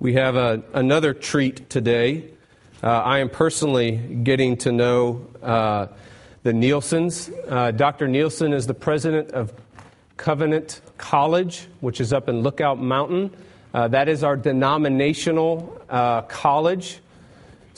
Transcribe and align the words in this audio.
We 0.00 0.12
have 0.12 0.36
a, 0.36 0.62
another 0.74 1.12
treat 1.12 1.68
today. 1.68 2.30
Uh, 2.84 2.86
I 2.86 3.18
am 3.18 3.28
personally 3.28 3.96
getting 3.96 4.56
to 4.58 4.70
know 4.70 5.26
uh, 5.42 5.88
the 6.44 6.52
Nielsons. 6.52 7.32
Uh, 7.50 7.72
Dr. 7.72 8.06
Nielson 8.06 8.54
is 8.54 8.68
the 8.68 8.74
president 8.74 9.32
of 9.32 9.52
Covenant 10.16 10.82
College, 10.98 11.66
which 11.80 12.00
is 12.00 12.12
up 12.12 12.28
in 12.28 12.42
Lookout 12.42 12.80
Mountain. 12.80 13.32
Uh, 13.74 13.88
that 13.88 14.08
is 14.08 14.22
our 14.22 14.36
denominational 14.36 15.82
uh, 15.90 16.22
college. 16.22 17.00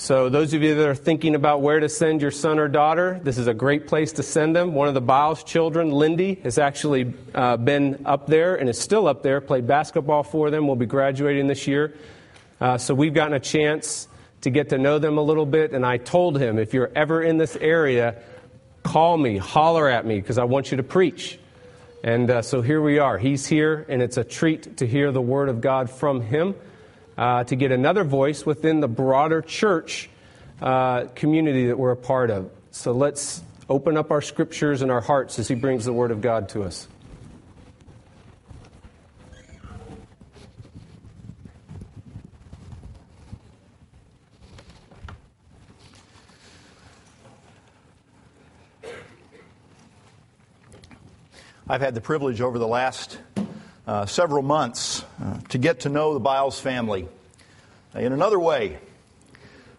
So, 0.01 0.31
those 0.31 0.55
of 0.55 0.63
you 0.63 0.77
that 0.77 0.89
are 0.89 0.95
thinking 0.95 1.35
about 1.35 1.61
where 1.61 1.79
to 1.79 1.87
send 1.87 2.23
your 2.23 2.31
son 2.31 2.59
or 2.59 2.69
daughter, 2.69 3.21
this 3.23 3.37
is 3.37 3.49
a 3.49 3.53
great 3.53 3.87
place 3.87 4.13
to 4.13 4.23
send 4.23 4.57
them. 4.57 4.73
One 4.73 4.89
of 4.89 4.95
the 4.95 5.03
Biles 5.03 5.45
children, 5.45 5.91
Lindy, 5.91 6.37
has 6.37 6.57
actually 6.57 7.13
uh, 7.35 7.59
been 7.59 8.05
up 8.07 8.27
there 8.27 8.55
and 8.55 8.67
is 8.71 8.79
still 8.79 9.07
up 9.07 9.23
there, 9.23 9.43
played 9.43 9.67
basketball 9.67 10.23
for 10.23 10.51
them, 10.51 10.67
will 10.67 10.75
be 10.75 10.87
graduating 10.87 11.49
this 11.49 11.67
year. 11.67 11.93
Uh, 12.63 12.79
so, 12.79 12.95
we've 12.95 13.13
gotten 13.13 13.35
a 13.35 13.41
chance 13.41 14.09
to 14.41 14.49
get 14.49 14.71
to 14.71 14.79
know 14.79 14.99
them 14.99 15.19
a 15.19 15.23
little 15.23 15.45
bit. 15.45 15.73
And 15.73 15.85
I 15.85 15.99
told 15.99 16.41
him, 16.41 16.59
if 16.59 16.73
you're 16.73 16.91
ever 16.97 17.23
in 17.23 17.37
this 17.37 17.55
area, 17.57 18.23
call 18.83 19.19
me, 19.19 19.37
holler 19.37 19.87
at 19.87 20.07
me, 20.07 20.19
because 20.19 20.39
I 20.39 20.45
want 20.45 20.71
you 20.71 20.79
to 20.79 20.83
preach. 20.83 21.39
And 22.03 22.31
uh, 22.31 22.41
so 22.41 22.63
here 22.63 22.81
we 22.81 22.99
are. 22.99 23.19
He's 23.19 23.47
here, 23.47 23.85
and 23.87 24.01
it's 24.01 24.17
a 24.17 24.25
treat 24.25 24.79
to 24.79 24.87
hear 24.87 25.13
the 25.13 25.21
word 25.21 25.51
of 25.51 25.61
God 25.61 25.91
from 25.91 26.23
him 26.23 26.55
uh, 27.21 27.45
to 27.45 27.55
get 27.55 27.71
another 27.71 28.03
voice 28.03 28.47
within 28.47 28.81
the 28.81 28.89
broader 28.89 29.43
church 29.43 30.09
uh, 30.63 31.05
community 31.15 31.67
that 31.67 31.79
we're 31.79 31.91
a 31.91 31.97
part 31.97 32.31
of. 32.31 32.51
So 32.71 32.93
let's 32.93 33.43
open 33.69 33.99
up 33.99 34.11
our 34.11 34.23
scriptures 34.23 34.81
and 34.81 34.91
our 34.91 35.03
hearts 35.03 35.39
as 35.39 35.47
he 35.47 35.55
brings 35.55 35.85
the 35.85 35.93
Word 35.93 36.13
of 36.13 36.23
God 36.23 36.49
to 36.51 36.63
us. 36.63 36.89
I've 51.69 51.83
had 51.83 51.95
the 51.95 52.01
privilege 52.01 52.41
over 52.41 52.59
the 52.59 52.67
last 52.67 53.19
uh, 53.87 54.07
several 54.07 54.43
months 54.43 55.05
to 55.49 55.59
get 55.59 55.81
to 55.81 55.89
know 55.89 56.15
the 56.15 56.21
Biles 56.21 56.59
family 56.59 57.09
in 57.95 58.13
another 58.13 58.39
way. 58.39 58.79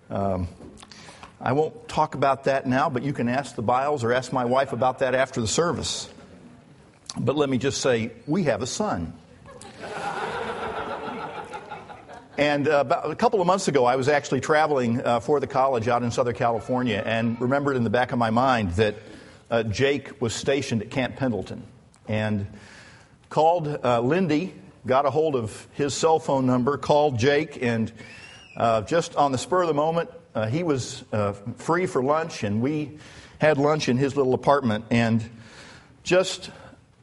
Um, 0.10 0.48
I 1.40 1.54
won't 1.54 1.88
talk 1.88 2.14
about 2.16 2.44
that 2.44 2.68
now, 2.68 2.90
but 2.90 3.02
you 3.02 3.14
can 3.14 3.28
ask 3.28 3.56
the 3.56 3.62
Biles 3.62 4.04
or 4.04 4.14
ask 4.14 4.32
my 4.32 4.46
wife 4.46 4.74
about 4.74 5.00
that 5.00 5.16
after 5.16 5.42
the 5.42 5.48
service. 5.48 6.08
But 7.18 7.36
let 7.36 7.50
me 7.50 7.58
just 7.58 7.82
say, 7.82 8.12
we 8.28 8.44
have 8.44 8.62
a 8.62 8.68
son. 8.68 9.14
And 12.38 12.68
uh, 12.68 12.80
about 12.80 13.12
a 13.12 13.16
couple 13.16 13.42
of 13.42 13.48
months 13.48 13.68
ago, 13.68 13.86
I 13.86 13.98
was 13.98 14.08
actually 14.08 14.42
traveling 14.42 15.02
uh, 15.02 15.20
for 15.20 15.40
the 15.40 15.48
college 15.48 15.88
out 15.88 16.02
in 16.02 16.12
Southern 16.12 16.34
California 16.34 17.02
and 17.06 17.40
remembered 17.42 17.76
in 17.76 17.84
the 17.84 17.90
back 17.90 18.14
of 18.14 18.20
my 18.20 18.30
mind 18.30 18.72
that 18.72 18.96
uh, 19.50 19.64
Jake 19.64 20.22
was 20.22 20.34
stationed 20.34 20.82
at 20.82 20.90
Camp 20.90 21.18
Pendleton. 21.18 21.64
And 22.08 22.48
called 23.30 23.68
uh, 23.68 24.02
Lindy, 24.02 24.54
got 24.86 25.06
a 25.06 25.10
hold 25.10 25.36
of 25.36 25.68
his 25.74 25.94
cell 25.94 26.20
phone 26.20 26.46
number, 26.46 26.78
called 26.78 27.20
Jake, 27.20 27.62
and 27.62 27.92
uh, 28.58 28.82
just 28.82 29.16
on 29.16 29.32
the 29.32 29.38
spur 29.38 29.62
of 29.62 29.68
the 29.68 29.74
moment, 29.74 30.10
uh, 30.34 30.48
he 30.48 30.64
was 30.64 31.04
uh, 31.12 31.34
free 31.58 31.86
for 31.86 32.04
lunch, 32.04 32.44
and 32.44 32.62
we 32.62 32.98
had 33.40 33.58
lunch 33.58 33.90
in 33.90 33.98
his 33.98 34.16
little 34.16 34.34
apartment. 34.34 34.86
And 34.92 35.24
just, 36.04 36.50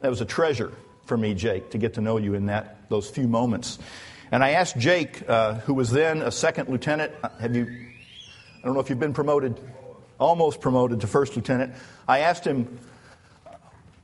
that 0.01 0.09
was 0.09 0.21
a 0.21 0.25
treasure 0.25 0.71
for 1.05 1.17
me, 1.17 1.33
Jake, 1.33 1.71
to 1.71 1.77
get 1.77 1.95
to 1.95 2.01
know 2.01 2.17
you 2.17 2.33
in 2.33 2.47
that, 2.47 2.89
those 2.89 3.09
few 3.09 3.27
moments. 3.27 3.79
And 4.31 4.43
I 4.43 4.51
asked 4.51 4.77
Jake, 4.77 5.27
uh, 5.27 5.55
who 5.55 5.73
was 5.73 5.89
then 5.89 6.21
a 6.21 6.31
second 6.31 6.69
lieutenant, 6.69 7.13
uh, 7.23 7.29
have 7.39 7.55
you, 7.55 7.65
I 7.65 8.65
don't 8.65 8.73
know 8.73 8.79
if 8.79 8.89
you've 8.89 8.99
been 8.99 9.13
promoted, 9.13 9.59
almost 10.19 10.61
promoted 10.61 11.01
to 11.01 11.07
first 11.07 11.35
lieutenant. 11.35 11.73
I 12.07 12.19
asked 12.19 12.45
him, 12.45 12.79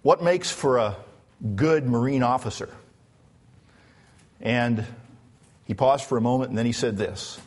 what 0.02 0.24
makes 0.24 0.52
for 0.52 0.78
a 0.78 0.96
good 1.56 1.86
Marine 1.86 2.24
officer. 2.24 2.70
And 4.42 4.86
he 5.66 5.74
paused 5.74 6.06
for 6.06 6.18
a 6.18 6.22
moment 6.22 6.50
and 6.50 6.58
then 6.58 6.66
he 6.66 6.72
said 6.72 6.98
this 6.98 7.40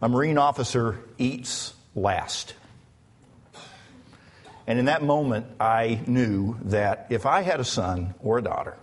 A 0.00 0.08
Marine 0.08 0.38
officer 0.38 0.98
eats 1.18 1.74
last. 1.94 2.54
And 4.66 4.78
in 4.78 4.84
that 4.84 5.02
moment, 5.02 5.46
I 5.58 6.00
knew 6.06 6.56
that 6.66 7.06
if 7.10 7.26
I 7.26 7.42
had 7.42 7.58
a 7.58 7.64
son 7.64 8.14
or 8.20 8.38
a 8.38 8.42
daughter 8.42 8.76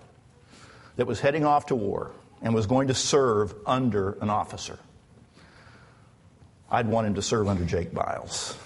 that 0.98 1.08
was 1.08 1.22
heading 1.22 1.46
off 1.46 1.68
to 1.68 1.76
war 1.76 2.12
and 2.42 2.54
was 2.54 2.66
going 2.66 2.90
to 2.90 2.94
serve 2.94 3.56
under 3.66 4.18
an 4.20 4.30
officer, 4.30 4.80
I'd 6.70 6.88
want 6.88 7.08
him 7.08 7.14
to 7.16 7.22
serve 7.22 7.48
under 7.48 7.64
Jake 7.64 7.94
Biles. 7.94 8.58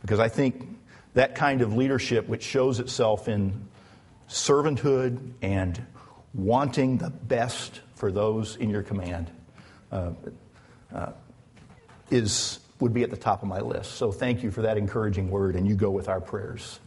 Because 0.00 0.18
I 0.18 0.28
think 0.28 0.66
that 1.12 1.34
kind 1.34 1.60
of 1.60 1.74
leadership, 1.74 2.26
which 2.26 2.42
shows 2.42 2.80
itself 2.80 3.28
in 3.28 3.68
servanthood 4.30 5.32
and 5.42 5.84
wanting 6.34 6.98
the 6.98 7.10
best 7.10 7.80
for 7.94 8.12
those 8.12 8.56
in 8.56 8.70
your 8.70 8.82
command 8.82 9.30
uh, 9.90 10.12
uh, 10.94 11.12
is 12.10 12.60
would 12.80 12.94
be 12.94 13.02
at 13.02 13.10
the 13.10 13.16
top 13.16 13.42
of 13.42 13.48
my 13.48 13.60
list. 13.60 13.92
So 13.92 14.12
thank 14.12 14.42
you 14.42 14.50
for 14.50 14.62
that 14.62 14.78
encouraging 14.78 15.30
word, 15.30 15.56
and 15.56 15.66
you 15.66 15.74
go 15.74 15.90
with 15.90 16.08
our 16.08 16.20
prayers. 16.20 16.78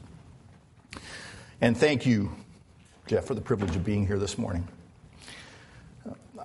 And 1.60 1.76
thank 1.76 2.06
you, 2.06 2.32
Jeff, 3.08 3.26
for 3.26 3.36
the 3.36 3.42
privilege 3.42 3.76
of 3.76 3.84
being 3.84 4.08
here 4.08 4.18
this 4.18 4.38
morning. 4.38 4.68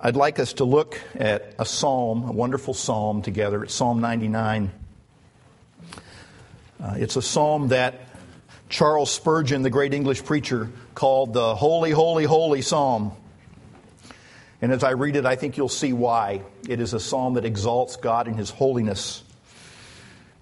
I'd 0.01 0.15
like 0.15 0.37
us 0.37 0.53
to 0.53 0.63
look 0.63 0.99
at 1.15 1.55
a 1.57 1.65
psalm, 1.65 2.29
a 2.29 2.31
wonderful 2.31 2.73
psalm 2.73 3.21
together. 3.21 3.63
It's 3.63 3.73
Psalm 3.73 3.99
99. 3.99 4.69
Uh, 6.79 6.93
it's 6.97 7.15
a 7.15 7.21
psalm 7.21 7.69
that 7.69 8.01
Charles 8.69 9.09
Spurgeon, 9.09 9.63
the 9.63 9.69
great 9.69 9.93
English 9.93 10.23
preacher, 10.23 10.69
called 10.97 11.31
the 11.31 11.53
Holy, 11.53 11.91
Holy, 11.91 12.23
Holy 12.23 12.63
Psalm. 12.63 13.11
And 14.63 14.71
as 14.71 14.83
I 14.83 14.91
read 14.93 15.15
it, 15.15 15.27
I 15.27 15.35
think 15.35 15.55
you'll 15.55 15.69
see 15.69 15.93
why. 15.93 16.41
It 16.67 16.79
is 16.79 16.95
a 16.95 16.99
psalm 16.99 17.35
that 17.35 17.45
exalts 17.45 17.97
God 17.97 18.27
in 18.27 18.33
His 18.33 18.49
holiness. 18.49 19.23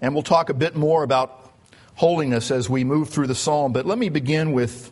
And 0.00 0.14
we'll 0.14 0.22
talk 0.22 0.48
a 0.48 0.54
bit 0.54 0.74
more 0.74 1.02
about 1.02 1.52
holiness 1.94 2.50
as 2.50 2.70
we 2.70 2.84
move 2.84 3.10
through 3.10 3.26
the 3.26 3.34
psalm. 3.34 3.74
But 3.74 3.84
let 3.84 3.98
me 3.98 4.08
begin 4.08 4.52
with, 4.52 4.90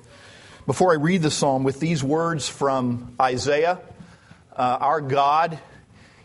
before 0.66 0.92
I 0.92 0.96
read 0.96 1.22
the 1.22 1.30
psalm, 1.30 1.64
with 1.64 1.80
these 1.80 2.04
words 2.04 2.46
from 2.46 3.14
Isaiah. 3.18 3.80
Uh, 4.54 4.76
our 4.82 5.00
God 5.00 5.58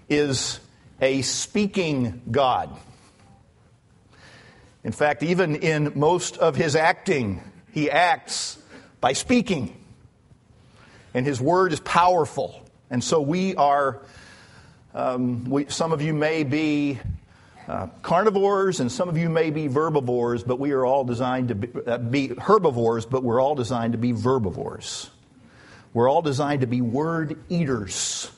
is 0.10 0.60
a 1.00 1.22
speaking 1.22 2.24
God. 2.30 2.78
In 4.84 4.92
fact, 4.92 5.24
even 5.24 5.56
in 5.56 5.94
most 5.96 6.36
of 6.36 6.58
his 6.58 6.76
acting, 6.76 7.42
he 7.72 7.90
acts 7.90 8.58
by 9.02 9.14
speaking. 9.14 9.76
And 11.14 11.26
his 11.26 11.42
word 11.42 11.74
is 11.74 11.80
powerful. 11.80 12.64
And 12.90 13.04
so 13.04 13.22
we 13.22 13.56
are, 13.56 14.02
um, 14.94 15.46
we, 15.46 15.66
some 15.70 15.92
of 15.92 16.02
you 16.02 16.14
may 16.14 16.44
be 16.44 17.00
uh, 17.68 17.88
carnivores 18.02 18.80
and 18.80 18.92
some 18.92 19.10
of 19.10 19.18
you 19.18 19.30
may 19.30 19.52
be 19.52 19.68
verbivores, 19.68 20.46
but 20.46 20.60
we 20.60 20.72
are 20.72 20.86
all 20.86 21.04
designed 21.04 21.50
to 21.50 21.56
be, 21.56 21.70
uh, 21.86 21.98
be 21.98 22.30
herbivores, 22.30 23.06
but 23.06 23.24
we're 23.24 23.42
all 23.42 23.56
designed 23.56 23.94
to 23.94 24.00
be 24.00 24.12
verbivores. 24.12 25.10
We're 25.94 26.10
all 26.10 26.22
designed 26.22 26.62
to 26.62 26.68
be 26.68 26.82
word 26.82 27.38
eaters. 27.50 28.32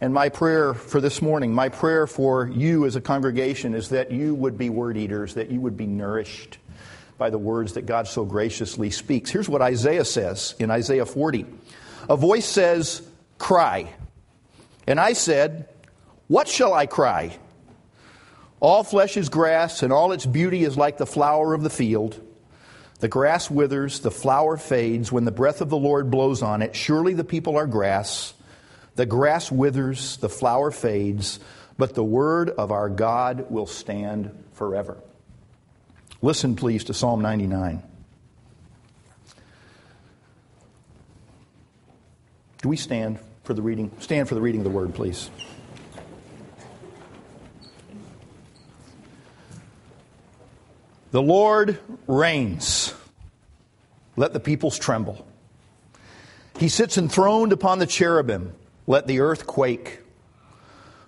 And 0.00 0.14
my 0.14 0.28
prayer 0.28 0.74
for 0.74 1.00
this 1.00 1.20
morning, 1.20 1.52
my 1.52 1.68
prayer 1.68 2.06
for 2.06 2.46
you 2.46 2.86
as 2.86 2.94
a 2.94 3.00
congregation 3.00 3.74
is 3.74 3.88
that 3.88 4.12
you 4.12 4.34
would 4.34 4.56
be 4.56 4.70
word 4.70 4.96
eaters, 4.96 5.34
that 5.34 5.50
you 5.50 5.60
would 5.60 5.76
be 5.76 5.86
nourished 5.86 6.58
by 7.18 7.30
the 7.30 7.38
words 7.38 7.74
that 7.74 7.84
God 7.84 8.08
so 8.08 8.24
graciously 8.24 8.90
speaks. 8.90 9.30
Here's 9.30 9.48
what 9.48 9.60
Isaiah 9.60 10.04
says 10.04 10.54
in 10.58 10.70
Isaiah 10.70 11.04
40 11.04 11.44
A 12.08 12.16
voice 12.16 12.46
says, 12.46 13.02
Cry. 13.36 13.92
And 14.86 14.98
I 14.98 15.12
said, 15.12 15.68
What 16.28 16.48
shall 16.48 16.72
I 16.72 16.86
cry? 16.86 17.36
All 18.60 18.82
flesh 18.82 19.16
is 19.16 19.28
grass, 19.28 19.82
and 19.82 19.92
all 19.92 20.12
its 20.12 20.26
beauty 20.26 20.64
is 20.64 20.76
like 20.76 20.98
the 20.98 21.06
flower 21.06 21.54
of 21.54 21.62
the 21.62 21.70
field. 21.70 22.20
The 23.00 23.08
grass 23.08 23.48
withers, 23.48 24.00
the 24.00 24.10
flower 24.10 24.56
fades 24.56 25.12
when 25.12 25.24
the 25.24 25.30
breath 25.30 25.60
of 25.60 25.68
the 25.68 25.76
Lord 25.76 26.10
blows 26.10 26.42
on 26.42 26.62
it. 26.62 26.74
Surely 26.74 27.14
the 27.14 27.22
people 27.22 27.56
are 27.56 27.66
grass. 27.66 28.34
The 28.96 29.06
grass 29.06 29.52
withers, 29.52 30.16
the 30.16 30.28
flower 30.28 30.72
fades, 30.72 31.38
but 31.76 31.94
the 31.94 32.02
word 32.02 32.50
of 32.50 32.72
our 32.72 32.88
God 32.88 33.48
will 33.50 33.66
stand 33.66 34.32
forever. 34.54 34.96
Listen, 36.20 36.56
please, 36.56 36.84
to 36.84 36.94
Psalm 36.94 37.22
99. 37.22 37.82
Do 42.60 42.68
we 42.68 42.76
stand 42.76 43.20
for 43.44 43.54
the 43.54 43.62
reading? 43.62 43.92
Stand 44.00 44.28
for 44.28 44.34
the 44.34 44.40
reading 44.40 44.62
of 44.62 44.64
the 44.64 44.70
word, 44.70 44.94
please. 44.94 45.30
The 51.12 51.22
Lord 51.22 51.78
reigns. 52.08 52.92
Let 54.16 54.32
the 54.32 54.40
peoples 54.40 54.76
tremble. 54.76 55.24
He 56.58 56.68
sits 56.68 56.98
enthroned 56.98 57.52
upon 57.52 57.78
the 57.78 57.86
cherubim. 57.86 58.52
let 58.88 59.06
the 59.06 59.20
earth 59.20 59.46
quake. 59.46 60.00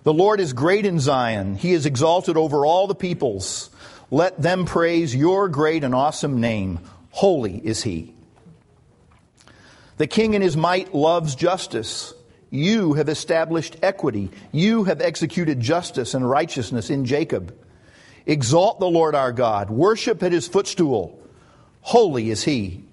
The 0.03 0.13
Lord 0.13 0.39
is 0.39 0.53
great 0.53 0.85
in 0.85 0.99
Zion. 0.99 1.55
He 1.55 1.73
is 1.73 1.85
exalted 1.85 2.37
over 2.37 2.65
all 2.65 2.87
the 2.87 2.95
peoples. 2.95 3.69
Let 4.11 4.41
them 4.41 4.65
praise 4.65 5.15
your 5.15 5.47
great 5.47 5.85
and 5.85 5.95
awesome 5.95 6.41
name. 6.41 6.79
Holy 7.11 7.57
is 7.65 7.81
he. 7.81 8.13
The 9.97 10.07
king 10.07 10.33
in 10.33 10.41
his 10.41 10.57
might 10.57 10.93
loves 10.93 11.33
justice. 11.33 12.13
You 12.49 12.93
have 12.93 13.07
established 13.07 13.77
equity. 13.81 14.29
You 14.51 14.83
have 14.83 14.99
executed 14.99 15.61
justice 15.61 16.13
and 16.13 16.29
righteousness 16.29 16.89
in 16.89 17.05
Jacob. 17.05 17.55
Exalt 18.25 18.79
the 18.79 18.89
Lord 18.89 19.15
our 19.15 19.31
God. 19.31 19.69
Worship 19.69 20.21
at 20.21 20.33
his 20.33 20.47
footstool. 20.47 21.17
Holy 21.79 22.29
is 22.29 22.43
he. 22.43 22.83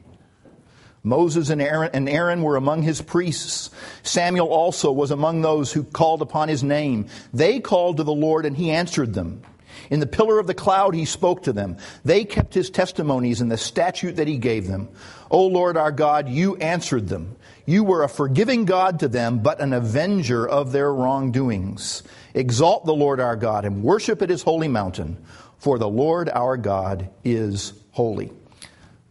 Moses 1.03 1.50
and 1.50 1.61
Aaron, 1.61 1.91
and 1.93 2.09
Aaron 2.09 2.43
were 2.43 2.56
among 2.56 2.82
his 2.82 3.03
priests. 3.03 3.70
Samuel 4.03 4.49
also 4.49 4.93
was 4.93 5.11
among 5.11 5.43
those 5.43 5.73
who 5.73 5.82
called 5.82 6.23
upon 6.23 6.49
his 6.49 6.62
name. 6.62 7.06
They 7.32 7.61
called 7.61 7.97
to 7.97 8.05
the 8.05 8.12
Lord, 8.12 8.47
and 8.47 8.56
he 8.56 8.70
answered 8.70 9.15
them. 9.15 9.43
In 9.90 10.00
the 10.00 10.06
pillar 10.06 10.38
of 10.38 10.46
the 10.46 10.55
cloud, 10.55 10.94
he 10.94 11.05
spoke 11.05 11.44
to 11.44 11.52
them. 11.52 11.76
They 12.05 12.25
kept 12.25 12.55
his 12.55 12.70
testimonies 12.70 13.40
and 13.40 13.50
the 13.50 13.56
statute 13.56 14.17
that 14.17 14.29
he 14.29 14.37
gave 14.37 14.67
them. 14.67 14.88
O 15.31 15.46
Lord 15.46 15.76
our 15.76 15.93
God, 15.93 16.29
you 16.29 16.56
answered 16.56 17.08
them. 17.08 17.37
You 17.64 17.85
were 17.85 18.02
a 18.02 18.08
forgiving 18.08 18.64
God 18.64 19.00
to 19.00 19.08
them, 19.08 19.40
but 19.40 19.61
an 19.61 19.73
avenger 19.73 20.46
of 20.46 20.73
their 20.73 20.93
wrongdoings. 20.93 22.02
Exalt 22.35 22.87
the 22.87 22.94
Lord 22.94 23.20
our 23.20 23.37
God 23.37 23.64
and 23.64 23.82
worship 23.82 24.23
at 24.23 24.31
his 24.31 24.43
holy 24.43 24.69
mountain, 24.69 25.23
for 25.58 25.79
the 25.79 25.88
Lord 25.88 26.29
our 26.29 26.56
God 26.56 27.11
is 27.25 27.73
holy. 27.91 28.32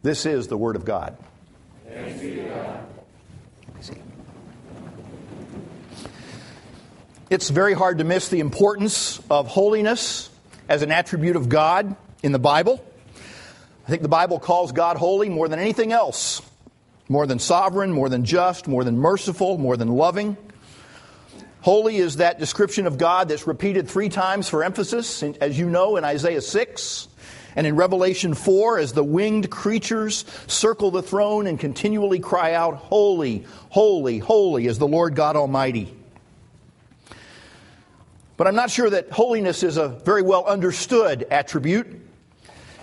This 0.04 0.26
is 0.26 0.48
the 0.48 0.58
word 0.58 0.76
of 0.76 0.86
God. 0.86 1.18
It's 7.30 7.50
very 7.50 7.74
hard 7.74 7.98
to 7.98 8.06
miss 8.06 8.30
the 8.30 8.40
importance 8.40 9.20
of 9.30 9.48
holiness 9.48 10.30
as 10.70 10.82
an 10.82 10.92
attribute 10.92 11.36
of 11.36 11.50
God 11.50 11.96
in 12.24 12.32
the 12.32 12.40
Bible. 12.40 12.84
I 13.86 13.90
think 13.90 14.02
the 14.02 14.10
Bible 14.10 14.40
calls 14.40 14.72
God 14.72 14.98
holy 14.98 15.30
more 15.30 15.48
than 15.48 15.60
anything 15.60 15.92
else 15.92 16.42
more 17.10 17.26
than 17.26 17.40
sovereign, 17.40 17.92
more 17.92 18.10
than 18.10 18.26
just, 18.26 18.68
more 18.68 18.84
than 18.84 18.98
merciful, 18.98 19.58
more 19.58 19.78
than 19.78 19.90
loving. 19.90 20.38
Holy 21.62 21.98
is 21.98 22.18
that 22.18 22.40
description 22.40 22.86
of 22.86 22.98
God 22.98 23.30
that's 23.30 23.48
repeated 23.48 23.88
three 23.88 24.10
times 24.10 24.48
for 24.50 24.64
emphasis, 24.64 25.24
as 25.24 25.58
you 25.58 25.70
know, 25.70 25.98
in 25.98 26.04
Isaiah 26.04 26.42
6 26.42 27.08
and 27.56 27.66
in 27.66 27.76
Revelation 27.76 28.34
4 28.34 28.78
as 28.78 28.94
the 28.94 29.04
winged 29.04 29.50
creatures 29.50 30.26
circle 30.48 30.92
the 30.92 31.02
throne 31.02 31.48
and 31.48 31.60
continually 31.60 32.20
cry 32.20 32.54
out, 32.54 32.76
Holy, 32.76 33.46
holy, 33.70 34.20
holy 34.20 34.68
is 34.68 34.78
the 34.78 34.88
Lord 34.88 35.16
God 35.16 35.36
Almighty. 35.36 35.94
But 38.38 38.46
I'm 38.46 38.56
not 38.56 38.70
sure 38.70 38.90
that 38.90 39.12
holiness 39.12 39.64
is 39.64 39.78
a 39.78 39.88
very 39.88 40.22
well 40.22 40.46
understood 40.46 41.26
attribute. 41.32 41.88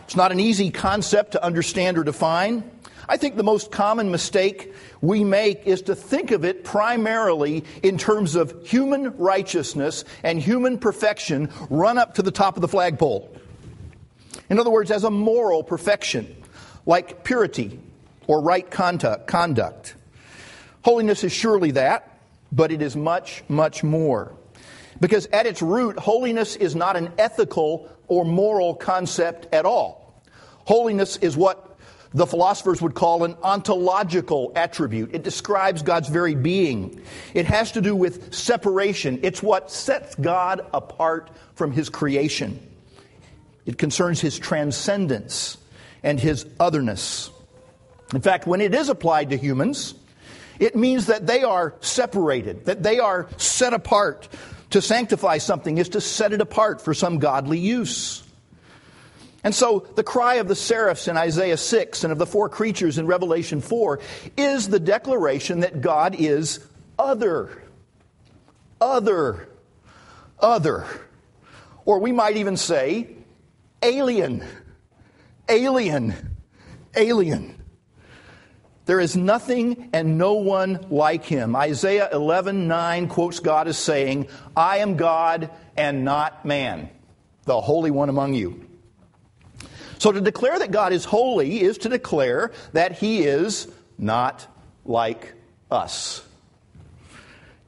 It's 0.04 0.16
not 0.16 0.32
an 0.32 0.40
easy 0.40 0.70
concept 0.70 1.32
to 1.32 1.44
understand 1.44 1.96
or 1.96 2.04
define. 2.04 2.68
I 3.08 3.16
think 3.16 3.36
the 3.36 3.44
most 3.44 3.70
common 3.70 4.10
mistake 4.10 4.74
we 5.00 5.24
make 5.24 5.66
is 5.66 5.82
to 5.82 5.94
think 5.94 6.30
of 6.30 6.44
it 6.44 6.64
primarily 6.64 7.64
in 7.82 7.98
terms 7.98 8.34
of 8.34 8.66
human 8.66 9.16
righteousness 9.16 10.04
and 10.22 10.40
human 10.40 10.78
perfection 10.78 11.50
run 11.70 11.98
up 11.98 12.14
to 12.14 12.22
the 12.22 12.30
top 12.30 12.56
of 12.56 12.62
the 12.62 12.68
flagpole. 12.68 13.30
In 14.50 14.58
other 14.58 14.70
words, 14.70 14.90
as 14.90 15.04
a 15.04 15.10
moral 15.10 15.62
perfection, 15.62 16.34
like 16.86 17.24
purity 17.24 17.78
or 18.26 18.40
right 18.40 18.68
conduct. 18.70 19.94
Holiness 20.82 21.24
is 21.24 21.32
surely 21.32 21.70
that, 21.72 22.18
but 22.50 22.72
it 22.72 22.82
is 22.82 22.96
much, 22.96 23.42
much 23.48 23.84
more. 23.84 24.32
Because 25.00 25.26
at 25.26 25.46
its 25.46 25.62
root, 25.62 25.98
holiness 25.98 26.56
is 26.56 26.74
not 26.74 26.96
an 26.96 27.12
ethical 27.18 27.90
or 28.08 28.24
moral 28.24 28.74
concept 28.74 29.52
at 29.52 29.66
all. 29.66 30.22
Holiness 30.64 31.16
is 31.16 31.36
what 31.36 31.76
the 32.14 32.26
philosophers 32.26 32.80
would 32.80 32.94
call 32.94 33.24
an 33.24 33.36
ontological 33.42 34.52
attribute. 34.54 35.12
It 35.12 35.24
describes 35.24 35.82
God's 35.82 36.08
very 36.08 36.36
being. 36.36 37.02
It 37.34 37.46
has 37.46 37.72
to 37.72 37.80
do 37.80 37.96
with 37.96 38.32
separation. 38.32 39.18
It's 39.22 39.42
what 39.42 39.70
sets 39.70 40.14
God 40.14 40.64
apart 40.72 41.30
from 41.54 41.72
his 41.72 41.90
creation. 41.90 42.60
It 43.66 43.78
concerns 43.78 44.20
his 44.20 44.38
transcendence 44.38 45.58
and 46.04 46.20
his 46.20 46.46
otherness. 46.60 47.30
In 48.14 48.20
fact, 48.20 48.46
when 48.46 48.60
it 48.60 48.74
is 48.74 48.88
applied 48.88 49.30
to 49.30 49.36
humans, 49.36 49.94
it 50.60 50.76
means 50.76 51.06
that 51.06 51.26
they 51.26 51.42
are 51.42 51.74
separated, 51.80 52.66
that 52.66 52.84
they 52.84 53.00
are 53.00 53.28
set 53.38 53.72
apart 53.72 54.28
to 54.74 54.82
sanctify 54.82 55.38
something 55.38 55.78
is 55.78 55.90
to 55.90 56.00
set 56.00 56.32
it 56.32 56.40
apart 56.40 56.80
for 56.80 56.94
some 56.94 57.20
godly 57.20 57.60
use. 57.60 58.24
And 59.44 59.54
so 59.54 59.86
the 59.94 60.02
cry 60.02 60.34
of 60.34 60.48
the 60.48 60.56
seraphs 60.56 61.06
in 61.06 61.16
Isaiah 61.16 61.56
6 61.56 62.02
and 62.02 62.12
of 62.12 62.18
the 62.18 62.26
four 62.26 62.48
creatures 62.48 62.98
in 62.98 63.06
Revelation 63.06 63.60
4 63.60 64.00
is 64.36 64.68
the 64.68 64.80
declaration 64.80 65.60
that 65.60 65.80
God 65.80 66.16
is 66.18 66.66
other. 66.98 67.62
Other. 68.80 69.48
Other. 70.40 70.86
Or 71.84 72.00
we 72.00 72.10
might 72.10 72.36
even 72.36 72.56
say 72.56 73.14
alien. 73.80 74.44
Alien. 75.48 76.14
Alien. 76.96 77.63
There 78.86 79.00
is 79.00 79.16
nothing 79.16 79.88
and 79.92 80.18
no 80.18 80.34
one 80.34 80.86
like 80.90 81.24
him. 81.24 81.56
Isaiah 81.56 82.08
11 82.12 82.68
9 82.68 83.08
quotes 83.08 83.40
God 83.40 83.66
as 83.66 83.78
saying, 83.78 84.28
I 84.56 84.78
am 84.78 84.96
God 84.96 85.50
and 85.76 86.04
not 86.04 86.44
man, 86.44 86.90
the 87.44 87.60
Holy 87.60 87.90
One 87.90 88.08
among 88.08 88.34
you. 88.34 88.66
So 89.98 90.12
to 90.12 90.20
declare 90.20 90.58
that 90.58 90.70
God 90.70 90.92
is 90.92 91.06
holy 91.06 91.62
is 91.62 91.78
to 91.78 91.88
declare 91.88 92.52
that 92.74 92.92
he 92.92 93.22
is 93.22 93.68
not 93.96 94.46
like 94.84 95.32
us. 95.70 96.22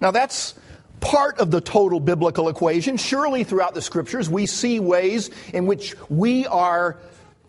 Now 0.03 0.11
that's 0.11 0.55
part 1.01 1.39
of 1.39 1.51
the 1.51 1.63
total 1.63 1.99
biblical 1.99 2.51
equation. 2.51 2.99
Surely 2.99 3.43
throughout 3.43 3.73
the 3.73 3.81
scriptures 3.81 4.29
we 4.29 4.45
see 4.45 4.81
ways 4.81 5.31
in 5.55 5.65
which 5.65 5.95
we 6.11 6.47
are 6.47 6.99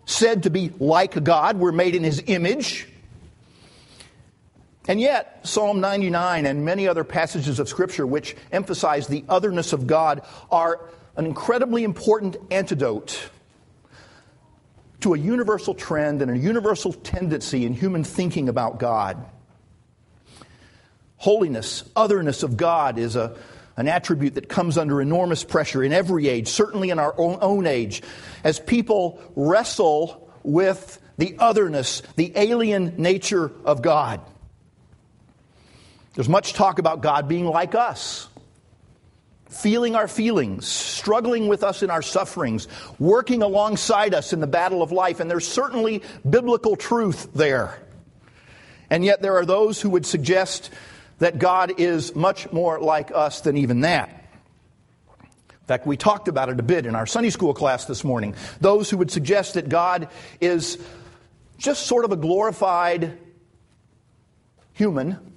said 0.06 0.44
to 0.44 0.50
be 0.50 0.72
like 0.78 1.22
God. 1.22 1.58
We're 1.58 1.72
made 1.72 1.94
in 1.94 2.02
his 2.02 2.22
image. 2.26 2.88
And 4.88 4.98
yet, 4.98 5.46
Psalm 5.46 5.80
99 5.80 6.46
and 6.46 6.64
many 6.64 6.88
other 6.88 7.04
passages 7.04 7.58
of 7.58 7.68
Scripture 7.68 8.06
which 8.06 8.34
emphasize 8.50 9.06
the 9.06 9.22
otherness 9.28 9.74
of 9.74 9.86
God 9.86 10.22
are 10.50 10.88
an 11.14 11.26
incredibly 11.26 11.84
important 11.84 12.38
antidote 12.50 13.28
to 15.00 15.12
a 15.12 15.18
universal 15.18 15.74
trend 15.74 16.22
and 16.22 16.30
a 16.30 16.38
universal 16.38 16.94
tendency 16.94 17.66
in 17.66 17.74
human 17.74 18.02
thinking 18.02 18.48
about 18.48 18.78
God. 18.78 19.22
Holiness, 21.18 21.84
otherness 21.94 22.42
of 22.42 22.56
God 22.56 22.98
is 22.98 23.14
a, 23.14 23.36
an 23.76 23.88
attribute 23.88 24.36
that 24.36 24.48
comes 24.48 24.78
under 24.78 25.02
enormous 25.02 25.44
pressure 25.44 25.84
in 25.84 25.92
every 25.92 26.28
age, 26.28 26.48
certainly 26.48 26.88
in 26.88 26.98
our 26.98 27.14
own, 27.18 27.38
own 27.42 27.66
age, 27.66 28.02
as 28.42 28.58
people 28.58 29.20
wrestle 29.36 30.32
with 30.44 30.98
the 31.18 31.36
otherness, 31.38 32.02
the 32.16 32.32
alien 32.36 32.94
nature 32.96 33.52
of 33.66 33.82
God. 33.82 34.20
There's 36.18 36.28
much 36.28 36.54
talk 36.54 36.80
about 36.80 37.00
God 37.00 37.28
being 37.28 37.44
like 37.44 37.76
us, 37.76 38.28
feeling 39.48 39.94
our 39.94 40.08
feelings, 40.08 40.66
struggling 40.66 41.46
with 41.46 41.62
us 41.62 41.84
in 41.84 41.90
our 41.90 42.02
sufferings, 42.02 42.66
working 42.98 43.40
alongside 43.40 44.14
us 44.14 44.32
in 44.32 44.40
the 44.40 44.48
battle 44.48 44.82
of 44.82 44.90
life, 44.90 45.20
and 45.20 45.30
there's 45.30 45.46
certainly 45.46 46.02
biblical 46.28 46.74
truth 46.74 47.32
there. 47.34 47.80
And 48.90 49.04
yet, 49.04 49.22
there 49.22 49.36
are 49.36 49.44
those 49.44 49.80
who 49.80 49.90
would 49.90 50.04
suggest 50.04 50.70
that 51.20 51.38
God 51.38 51.78
is 51.78 52.16
much 52.16 52.50
more 52.50 52.80
like 52.80 53.12
us 53.12 53.42
than 53.42 53.56
even 53.56 53.82
that. 53.82 54.08
In 55.20 55.66
fact, 55.68 55.86
we 55.86 55.96
talked 55.96 56.26
about 56.26 56.48
it 56.48 56.58
a 56.58 56.64
bit 56.64 56.84
in 56.84 56.96
our 56.96 57.06
Sunday 57.06 57.30
school 57.30 57.54
class 57.54 57.84
this 57.84 58.02
morning. 58.02 58.34
Those 58.60 58.90
who 58.90 58.96
would 58.96 59.12
suggest 59.12 59.54
that 59.54 59.68
God 59.68 60.08
is 60.40 60.78
just 61.58 61.86
sort 61.86 62.04
of 62.04 62.10
a 62.10 62.16
glorified 62.16 63.16
human 64.72 65.28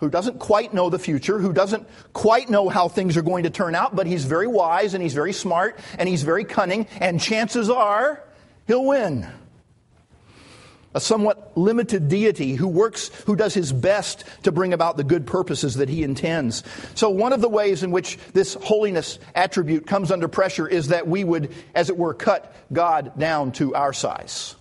who 0.00 0.10
doesn't 0.10 0.38
quite 0.38 0.74
know 0.74 0.90
the 0.90 0.98
future, 0.98 1.38
who 1.38 1.52
doesn't 1.52 1.86
quite 2.12 2.48
know 2.48 2.68
how 2.68 2.88
things 2.88 3.16
are 3.16 3.22
going 3.22 3.44
to 3.44 3.50
turn 3.50 3.74
out, 3.74 3.94
but 3.94 4.06
he's 4.06 4.24
very 4.24 4.46
wise 4.46 4.94
and 4.94 5.02
he's 5.02 5.14
very 5.14 5.32
smart 5.32 5.78
and 5.98 6.08
he's 6.08 6.22
very 6.22 6.44
cunning, 6.44 6.86
and 7.00 7.20
chances 7.20 7.70
are 7.70 8.24
he'll 8.66 8.84
win. 8.84 9.26
A 10.92 11.00
somewhat 11.00 11.56
limited 11.56 12.08
deity 12.08 12.54
who 12.54 12.66
works, 12.66 13.10
who 13.26 13.36
does 13.36 13.54
his 13.54 13.72
best 13.72 14.24
to 14.42 14.50
bring 14.50 14.72
about 14.72 14.96
the 14.96 15.04
good 15.04 15.24
purposes 15.24 15.74
that 15.76 15.88
he 15.88 16.02
intends. 16.02 16.64
So, 16.96 17.10
one 17.10 17.32
of 17.32 17.40
the 17.40 17.48
ways 17.48 17.84
in 17.84 17.92
which 17.92 18.18
this 18.32 18.54
holiness 18.54 19.20
attribute 19.36 19.86
comes 19.86 20.10
under 20.10 20.26
pressure 20.26 20.66
is 20.66 20.88
that 20.88 21.06
we 21.06 21.22
would, 21.22 21.54
as 21.76 21.90
it 21.90 21.96
were, 21.96 22.12
cut 22.12 22.52
God 22.72 23.16
down 23.16 23.52
to 23.52 23.72
our 23.76 23.92
size. 23.92 24.56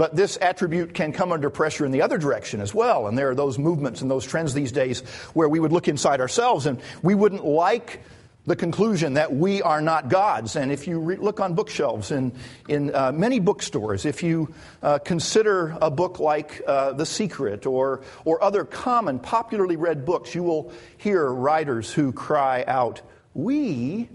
But 0.00 0.16
this 0.16 0.38
attribute 0.40 0.94
can 0.94 1.12
come 1.12 1.30
under 1.30 1.50
pressure 1.50 1.84
in 1.84 1.92
the 1.92 2.00
other 2.00 2.16
direction 2.16 2.62
as 2.62 2.72
well. 2.72 3.06
And 3.06 3.18
there 3.18 3.28
are 3.28 3.34
those 3.34 3.58
movements 3.58 4.00
and 4.00 4.10
those 4.10 4.24
trends 4.24 4.54
these 4.54 4.72
days 4.72 5.02
where 5.34 5.46
we 5.46 5.60
would 5.60 5.72
look 5.72 5.88
inside 5.88 6.22
ourselves 6.22 6.64
and 6.64 6.80
we 7.02 7.14
wouldn't 7.14 7.44
like 7.44 8.00
the 8.46 8.56
conclusion 8.56 9.12
that 9.12 9.30
we 9.30 9.60
are 9.60 9.82
not 9.82 10.08
gods. 10.08 10.56
And 10.56 10.72
if 10.72 10.88
you 10.88 11.00
re- 11.00 11.16
look 11.16 11.38
on 11.38 11.54
bookshelves 11.54 12.12
in, 12.12 12.32
in 12.66 12.94
uh, 12.94 13.12
many 13.12 13.40
bookstores, 13.40 14.06
if 14.06 14.22
you 14.22 14.54
uh, 14.82 15.00
consider 15.00 15.76
a 15.82 15.90
book 15.90 16.18
like 16.18 16.62
uh, 16.66 16.94
The 16.94 17.04
Secret 17.04 17.66
or, 17.66 18.00
or 18.24 18.42
other 18.42 18.64
common, 18.64 19.18
popularly 19.18 19.76
read 19.76 20.06
books, 20.06 20.34
you 20.34 20.42
will 20.42 20.72
hear 20.96 21.30
writers 21.30 21.92
who 21.92 22.10
cry 22.10 22.64
out, 22.66 23.02
We 23.34 24.08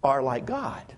are 0.00 0.22
like 0.22 0.46
God. 0.46 0.94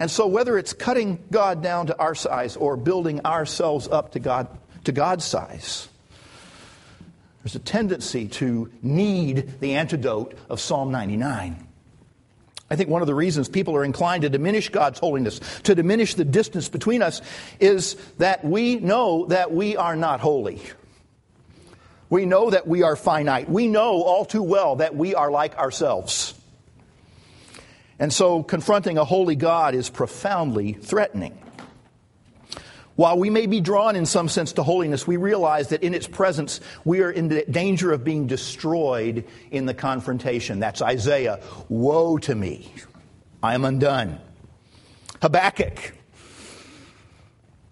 And 0.00 0.10
so, 0.10 0.26
whether 0.26 0.56
it's 0.56 0.72
cutting 0.72 1.22
God 1.30 1.62
down 1.62 1.88
to 1.88 1.98
our 1.98 2.14
size 2.14 2.56
or 2.56 2.78
building 2.78 3.26
ourselves 3.26 3.86
up 3.86 4.12
to, 4.12 4.18
God, 4.18 4.48
to 4.84 4.92
God's 4.92 5.26
size, 5.26 5.88
there's 7.44 7.54
a 7.54 7.58
tendency 7.58 8.26
to 8.28 8.72
need 8.82 9.60
the 9.60 9.74
antidote 9.74 10.36
of 10.48 10.58
Psalm 10.58 10.90
99. 10.90 11.66
I 12.70 12.76
think 12.76 12.88
one 12.88 13.02
of 13.02 13.08
the 13.08 13.14
reasons 13.14 13.50
people 13.50 13.76
are 13.76 13.84
inclined 13.84 14.22
to 14.22 14.30
diminish 14.30 14.70
God's 14.70 14.98
holiness, 14.98 15.38
to 15.64 15.74
diminish 15.74 16.14
the 16.14 16.24
distance 16.24 16.70
between 16.70 17.02
us, 17.02 17.20
is 17.58 17.96
that 18.16 18.42
we 18.42 18.76
know 18.76 19.26
that 19.26 19.52
we 19.52 19.76
are 19.76 19.96
not 19.96 20.20
holy. 20.20 20.62
We 22.08 22.24
know 22.24 22.48
that 22.48 22.66
we 22.66 22.82
are 22.82 22.96
finite. 22.96 23.50
We 23.50 23.68
know 23.68 24.02
all 24.02 24.24
too 24.24 24.42
well 24.42 24.76
that 24.76 24.96
we 24.96 25.14
are 25.14 25.30
like 25.30 25.58
ourselves. 25.58 26.39
And 28.00 28.10
so 28.10 28.42
confronting 28.42 28.96
a 28.96 29.04
holy 29.04 29.36
God 29.36 29.74
is 29.74 29.90
profoundly 29.90 30.72
threatening. 30.72 31.38
While 32.96 33.18
we 33.18 33.28
may 33.30 33.46
be 33.46 33.60
drawn 33.60 33.94
in 33.94 34.06
some 34.06 34.28
sense 34.28 34.52
to 34.54 34.62
holiness, 34.62 35.06
we 35.06 35.18
realize 35.18 35.68
that 35.68 35.82
in 35.82 35.94
its 35.94 36.06
presence 36.06 36.60
we 36.84 37.02
are 37.02 37.10
in 37.10 37.28
danger 37.50 37.92
of 37.92 38.02
being 38.02 38.26
destroyed 38.26 39.24
in 39.50 39.66
the 39.66 39.74
confrontation. 39.74 40.60
That's 40.60 40.82
Isaiah. 40.82 41.40
Woe 41.68 42.16
to 42.18 42.34
me! 42.34 42.72
I 43.42 43.54
am 43.54 43.64
undone. 43.64 44.18
Habakkuk, 45.22 45.94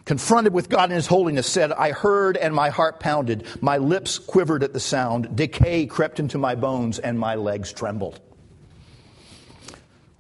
confronted 0.05 0.53
with 0.53 0.69
God 0.69 0.91
in 0.91 0.97
his 0.97 1.07
holiness, 1.07 1.47
said, 1.47 1.73
I 1.73 1.93
heard 1.93 2.37
and 2.37 2.55
my 2.55 2.69
heart 2.69 3.01
pounded. 3.01 3.47
My 3.63 3.79
lips 3.79 4.19
quivered 4.19 4.63
at 4.63 4.75
the 4.75 4.81
sound. 4.81 5.37
Decay 5.37 5.87
crept 5.87 6.21
into 6.21 6.37
my 6.37 6.55
bones 6.55 6.99
and 6.99 7.19
my 7.19 7.35
legs 7.35 7.73
trembled. 7.73 8.21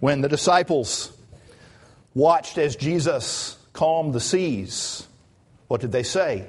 When 0.00 0.20
the 0.20 0.28
disciples 0.28 1.12
watched 2.14 2.58
as 2.58 2.76
Jesus 2.76 3.58
calmed 3.72 4.14
the 4.14 4.20
seas, 4.20 5.06
what 5.66 5.80
did 5.80 5.92
they 5.92 6.02
say? 6.02 6.48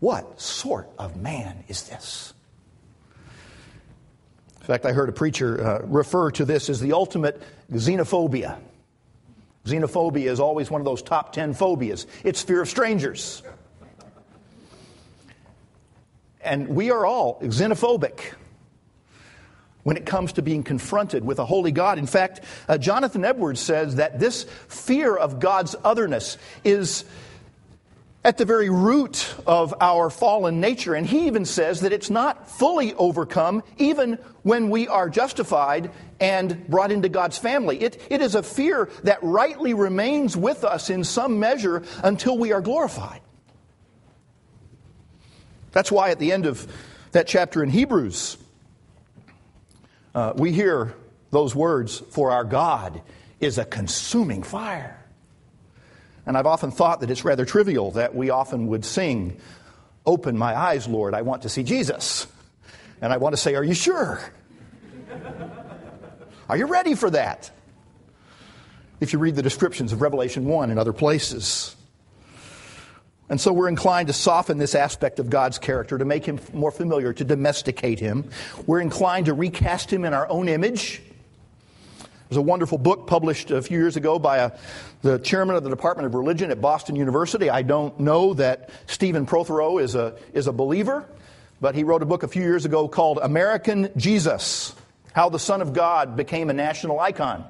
What 0.00 0.40
sort 0.40 0.88
of 0.98 1.16
man 1.16 1.64
is 1.68 1.88
this? 1.88 2.32
In 4.60 4.66
fact, 4.66 4.84
I 4.84 4.92
heard 4.92 5.08
a 5.08 5.12
preacher 5.12 5.64
uh, 5.64 5.78
refer 5.86 6.30
to 6.32 6.44
this 6.44 6.68
as 6.68 6.80
the 6.80 6.92
ultimate 6.92 7.40
xenophobia. 7.70 8.58
Xenophobia 9.64 10.26
is 10.26 10.40
always 10.40 10.70
one 10.70 10.80
of 10.80 10.84
those 10.84 11.02
top 11.02 11.32
10 11.32 11.54
phobias. 11.54 12.06
It's 12.24 12.42
fear 12.42 12.62
of 12.62 12.68
strangers. 12.68 13.42
And 16.40 16.68
we 16.68 16.90
are 16.90 17.04
all 17.04 17.40
xenophobic 17.40 18.34
when 19.86 19.96
it 19.96 20.04
comes 20.04 20.32
to 20.32 20.42
being 20.42 20.64
confronted 20.64 21.24
with 21.24 21.38
a 21.38 21.44
holy 21.44 21.70
God. 21.70 21.96
In 21.96 22.08
fact, 22.08 22.40
uh, 22.68 22.76
Jonathan 22.76 23.24
Edwards 23.24 23.60
says 23.60 23.94
that 23.94 24.18
this 24.18 24.42
fear 24.66 25.14
of 25.14 25.38
God's 25.38 25.76
otherness 25.84 26.38
is 26.64 27.04
at 28.24 28.36
the 28.36 28.44
very 28.44 28.68
root 28.68 29.32
of 29.46 29.72
our 29.80 30.10
fallen 30.10 30.60
nature. 30.60 30.94
And 30.94 31.06
he 31.06 31.28
even 31.28 31.44
says 31.44 31.82
that 31.82 31.92
it's 31.92 32.10
not 32.10 32.50
fully 32.50 32.94
overcome 32.94 33.62
even 33.78 34.14
when 34.42 34.70
we 34.70 34.88
are 34.88 35.08
justified 35.08 35.92
and 36.18 36.66
brought 36.66 36.90
into 36.90 37.08
God's 37.08 37.38
family. 37.38 37.80
It, 37.80 38.02
it 38.10 38.20
is 38.20 38.34
a 38.34 38.42
fear 38.42 38.90
that 39.04 39.20
rightly 39.22 39.72
remains 39.72 40.36
with 40.36 40.64
us 40.64 40.90
in 40.90 41.04
some 41.04 41.38
measure 41.38 41.84
until 42.02 42.36
we 42.36 42.50
are 42.50 42.60
glorified. 42.60 43.20
That's 45.70 45.92
why 45.92 46.10
at 46.10 46.18
the 46.18 46.32
end 46.32 46.44
of 46.44 46.66
that 47.12 47.28
chapter 47.28 47.62
in 47.62 47.70
Hebrews, 47.70 48.38
uh, 50.16 50.32
we 50.34 50.50
hear 50.50 50.94
those 51.30 51.54
words, 51.54 51.98
for 51.98 52.30
our 52.30 52.42
God 52.42 53.02
is 53.38 53.58
a 53.58 53.66
consuming 53.66 54.42
fire. 54.42 54.98
And 56.24 56.38
I've 56.38 56.46
often 56.46 56.70
thought 56.70 57.00
that 57.00 57.10
it's 57.10 57.22
rather 57.22 57.44
trivial 57.44 57.90
that 57.92 58.14
we 58.14 58.30
often 58.30 58.66
would 58.68 58.84
sing, 58.84 59.38
Open 60.06 60.38
my 60.38 60.56
eyes, 60.56 60.88
Lord, 60.88 61.12
I 61.12 61.22
want 61.22 61.42
to 61.42 61.50
see 61.50 61.62
Jesus. 61.62 62.26
And 63.02 63.12
I 63.12 63.18
want 63.18 63.34
to 63.34 63.36
say, 63.36 63.56
Are 63.56 63.62
you 63.62 63.74
sure? 63.74 64.20
Are 66.48 66.56
you 66.56 66.66
ready 66.66 66.94
for 66.94 67.10
that? 67.10 67.50
If 69.00 69.12
you 69.12 69.18
read 69.18 69.36
the 69.36 69.42
descriptions 69.42 69.92
of 69.92 70.00
Revelation 70.00 70.46
1 70.46 70.70
and 70.70 70.80
other 70.80 70.94
places. 70.94 71.75
And 73.28 73.40
so 73.40 73.52
we're 73.52 73.68
inclined 73.68 74.06
to 74.06 74.12
soften 74.12 74.58
this 74.58 74.74
aspect 74.74 75.18
of 75.18 75.30
God's 75.30 75.58
character, 75.58 75.98
to 75.98 76.04
make 76.04 76.24
him 76.24 76.38
more 76.52 76.70
familiar, 76.70 77.12
to 77.12 77.24
domesticate 77.24 77.98
him. 77.98 78.30
We're 78.66 78.80
inclined 78.80 79.26
to 79.26 79.34
recast 79.34 79.92
him 79.92 80.04
in 80.04 80.14
our 80.14 80.28
own 80.28 80.48
image. 80.48 81.02
There's 82.28 82.36
a 82.36 82.42
wonderful 82.42 82.78
book 82.78 83.06
published 83.06 83.50
a 83.50 83.62
few 83.62 83.78
years 83.78 83.96
ago 83.96 84.18
by 84.18 84.38
a, 84.38 84.52
the 85.02 85.18
chairman 85.18 85.56
of 85.56 85.64
the 85.64 85.70
Department 85.70 86.06
of 86.06 86.14
Religion 86.14 86.50
at 86.50 86.60
Boston 86.60 86.96
University. 86.96 87.50
I 87.50 87.62
don't 87.62 87.98
know 87.98 88.34
that 88.34 88.70
Stephen 88.86 89.26
Prothero 89.26 89.78
is 89.78 89.94
a, 89.94 90.16
is 90.32 90.46
a 90.46 90.52
believer, 90.52 91.04
but 91.60 91.74
he 91.74 91.84
wrote 91.84 92.02
a 92.02 92.06
book 92.06 92.22
a 92.22 92.28
few 92.28 92.42
years 92.42 92.64
ago 92.64 92.88
called 92.88 93.18
American 93.22 93.90
Jesus 93.96 94.74
How 95.12 95.28
the 95.28 95.38
Son 95.38 95.62
of 95.62 95.72
God 95.72 96.16
Became 96.16 96.50
a 96.50 96.52
National 96.52 96.98
Icon. 97.00 97.44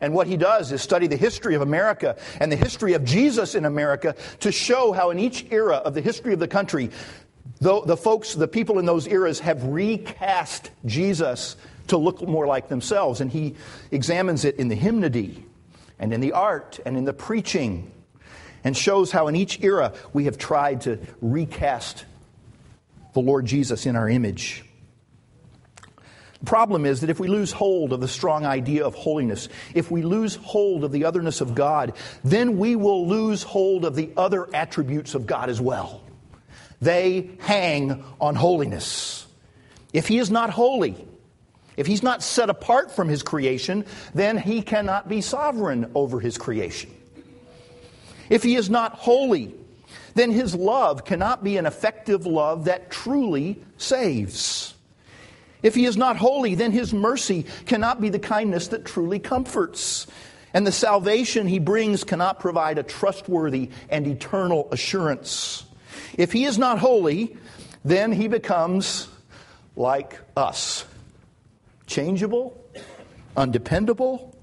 And 0.00 0.14
what 0.14 0.26
he 0.26 0.36
does 0.36 0.72
is 0.72 0.80
study 0.80 1.06
the 1.06 1.16
history 1.16 1.54
of 1.54 1.62
America 1.62 2.16
and 2.40 2.50
the 2.50 2.56
history 2.56 2.94
of 2.94 3.04
Jesus 3.04 3.54
in 3.54 3.64
America 3.64 4.16
to 4.40 4.50
show 4.50 4.92
how, 4.92 5.10
in 5.10 5.18
each 5.18 5.46
era 5.50 5.76
of 5.76 5.94
the 5.94 6.00
history 6.00 6.32
of 6.32 6.38
the 6.38 6.48
country, 6.48 6.90
the, 7.60 7.82
the 7.82 7.96
folks, 7.96 8.34
the 8.34 8.48
people 8.48 8.78
in 8.78 8.86
those 8.86 9.06
eras 9.06 9.40
have 9.40 9.62
recast 9.64 10.70
Jesus 10.86 11.56
to 11.88 11.98
look 11.98 12.26
more 12.26 12.46
like 12.46 12.68
themselves. 12.68 13.20
And 13.20 13.30
he 13.30 13.56
examines 13.90 14.44
it 14.44 14.56
in 14.56 14.68
the 14.68 14.74
hymnody 14.74 15.44
and 15.98 16.14
in 16.14 16.20
the 16.20 16.32
art 16.32 16.80
and 16.86 16.96
in 16.96 17.04
the 17.04 17.12
preaching 17.12 17.90
and 18.64 18.76
shows 18.76 19.10
how, 19.10 19.28
in 19.28 19.36
each 19.36 19.62
era, 19.62 19.92
we 20.12 20.24
have 20.24 20.38
tried 20.38 20.82
to 20.82 20.98
recast 21.20 22.04
the 23.12 23.20
Lord 23.20 23.44
Jesus 23.44 23.86
in 23.86 23.96
our 23.96 24.08
image. 24.08 24.64
The 26.40 26.46
problem 26.46 26.86
is 26.86 27.02
that 27.02 27.10
if 27.10 27.20
we 27.20 27.28
lose 27.28 27.52
hold 27.52 27.92
of 27.92 28.00
the 28.00 28.08
strong 28.08 28.46
idea 28.46 28.84
of 28.84 28.94
holiness, 28.94 29.48
if 29.74 29.90
we 29.90 30.02
lose 30.02 30.36
hold 30.36 30.84
of 30.84 30.92
the 30.92 31.04
otherness 31.04 31.42
of 31.42 31.54
God, 31.54 31.92
then 32.24 32.58
we 32.58 32.76
will 32.76 33.06
lose 33.06 33.42
hold 33.42 33.84
of 33.84 33.94
the 33.94 34.10
other 34.16 34.48
attributes 34.54 35.14
of 35.14 35.26
God 35.26 35.50
as 35.50 35.60
well. 35.60 36.02
They 36.80 37.30
hang 37.40 38.02
on 38.20 38.36
holiness. 38.36 39.26
If 39.92 40.08
He 40.08 40.18
is 40.18 40.30
not 40.30 40.48
holy, 40.48 40.96
if 41.76 41.86
He's 41.86 42.02
not 42.02 42.22
set 42.22 42.48
apart 42.48 42.90
from 42.90 43.08
His 43.08 43.22
creation, 43.22 43.84
then 44.14 44.38
He 44.38 44.62
cannot 44.62 45.08
be 45.08 45.20
sovereign 45.20 45.90
over 45.94 46.20
His 46.20 46.38
creation. 46.38 46.90
If 48.30 48.42
He 48.42 48.56
is 48.56 48.70
not 48.70 48.94
holy, 48.94 49.54
then 50.14 50.30
His 50.30 50.54
love 50.54 51.04
cannot 51.04 51.44
be 51.44 51.58
an 51.58 51.66
effective 51.66 52.24
love 52.24 52.64
that 52.64 52.90
truly 52.90 53.62
saves. 53.76 54.74
If 55.62 55.74
he 55.74 55.84
is 55.84 55.96
not 55.96 56.16
holy, 56.16 56.54
then 56.54 56.72
his 56.72 56.92
mercy 56.92 57.46
cannot 57.66 58.00
be 58.00 58.08
the 58.08 58.18
kindness 58.18 58.68
that 58.68 58.84
truly 58.84 59.18
comforts. 59.18 60.06
And 60.52 60.66
the 60.66 60.72
salvation 60.72 61.46
he 61.46 61.58
brings 61.58 62.04
cannot 62.04 62.40
provide 62.40 62.78
a 62.78 62.82
trustworthy 62.82 63.70
and 63.88 64.06
eternal 64.06 64.68
assurance. 64.72 65.64
If 66.16 66.32
he 66.32 66.44
is 66.44 66.58
not 66.58 66.78
holy, 66.78 67.36
then 67.84 68.12
he 68.12 68.28
becomes 68.28 69.08
like 69.76 70.18
us 70.36 70.84
changeable, 71.86 72.62
undependable, 73.36 74.34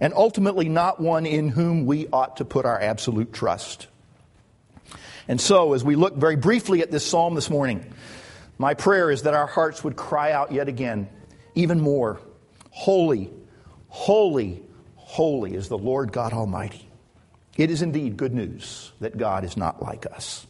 and 0.00 0.12
ultimately 0.14 0.68
not 0.68 1.00
one 1.00 1.26
in 1.26 1.48
whom 1.48 1.86
we 1.86 2.08
ought 2.12 2.38
to 2.38 2.44
put 2.44 2.64
our 2.64 2.80
absolute 2.80 3.32
trust. 3.32 3.86
And 5.28 5.40
so, 5.40 5.74
as 5.74 5.84
we 5.84 5.94
look 5.94 6.16
very 6.16 6.36
briefly 6.36 6.82
at 6.82 6.90
this 6.90 7.06
psalm 7.06 7.34
this 7.34 7.48
morning, 7.48 7.92
my 8.62 8.74
prayer 8.74 9.10
is 9.10 9.24
that 9.24 9.34
our 9.34 9.46
hearts 9.46 9.84
would 9.84 9.96
cry 9.96 10.32
out 10.32 10.52
yet 10.52 10.68
again, 10.68 11.08
even 11.54 11.80
more 11.80 12.20
Holy, 12.72 13.30
holy, 13.88 14.62
holy 14.96 15.54
is 15.54 15.68
the 15.68 15.76
Lord 15.76 16.10
God 16.10 16.32
Almighty. 16.32 16.88
It 17.58 17.70
is 17.70 17.82
indeed 17.82 18.16
good 18.16 18.32
news 18.32 18.92
that 19.00 19.18
God 19.18 19.44
is 19.44 19.58
not 19.58 19.82
like 19.82 20.06
us. 20.06 20.46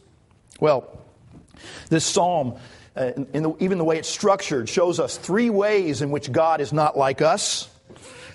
Well, 0.60 1.02
this 1.90 2.04
psalm, 2.04 2.54
uh, 2.96 3.10
in 3.32 3.42
the, 3.42 3.56
even 3.58 3.76
the 3.76 3.84
way 3.84 3.98
it's 3.98 4.08
structured, 4.08 4.68
shows 4.68 5.00
us 5.00 5.18
three 5.18 5.50
ways 5.50 6.00
in 6.00 6.12
which 6.12 6.30
God 6.30 6.60
is 6.60 6.72
not 6.72 6.96
like 6.96 7.20
us. 7.20 7.68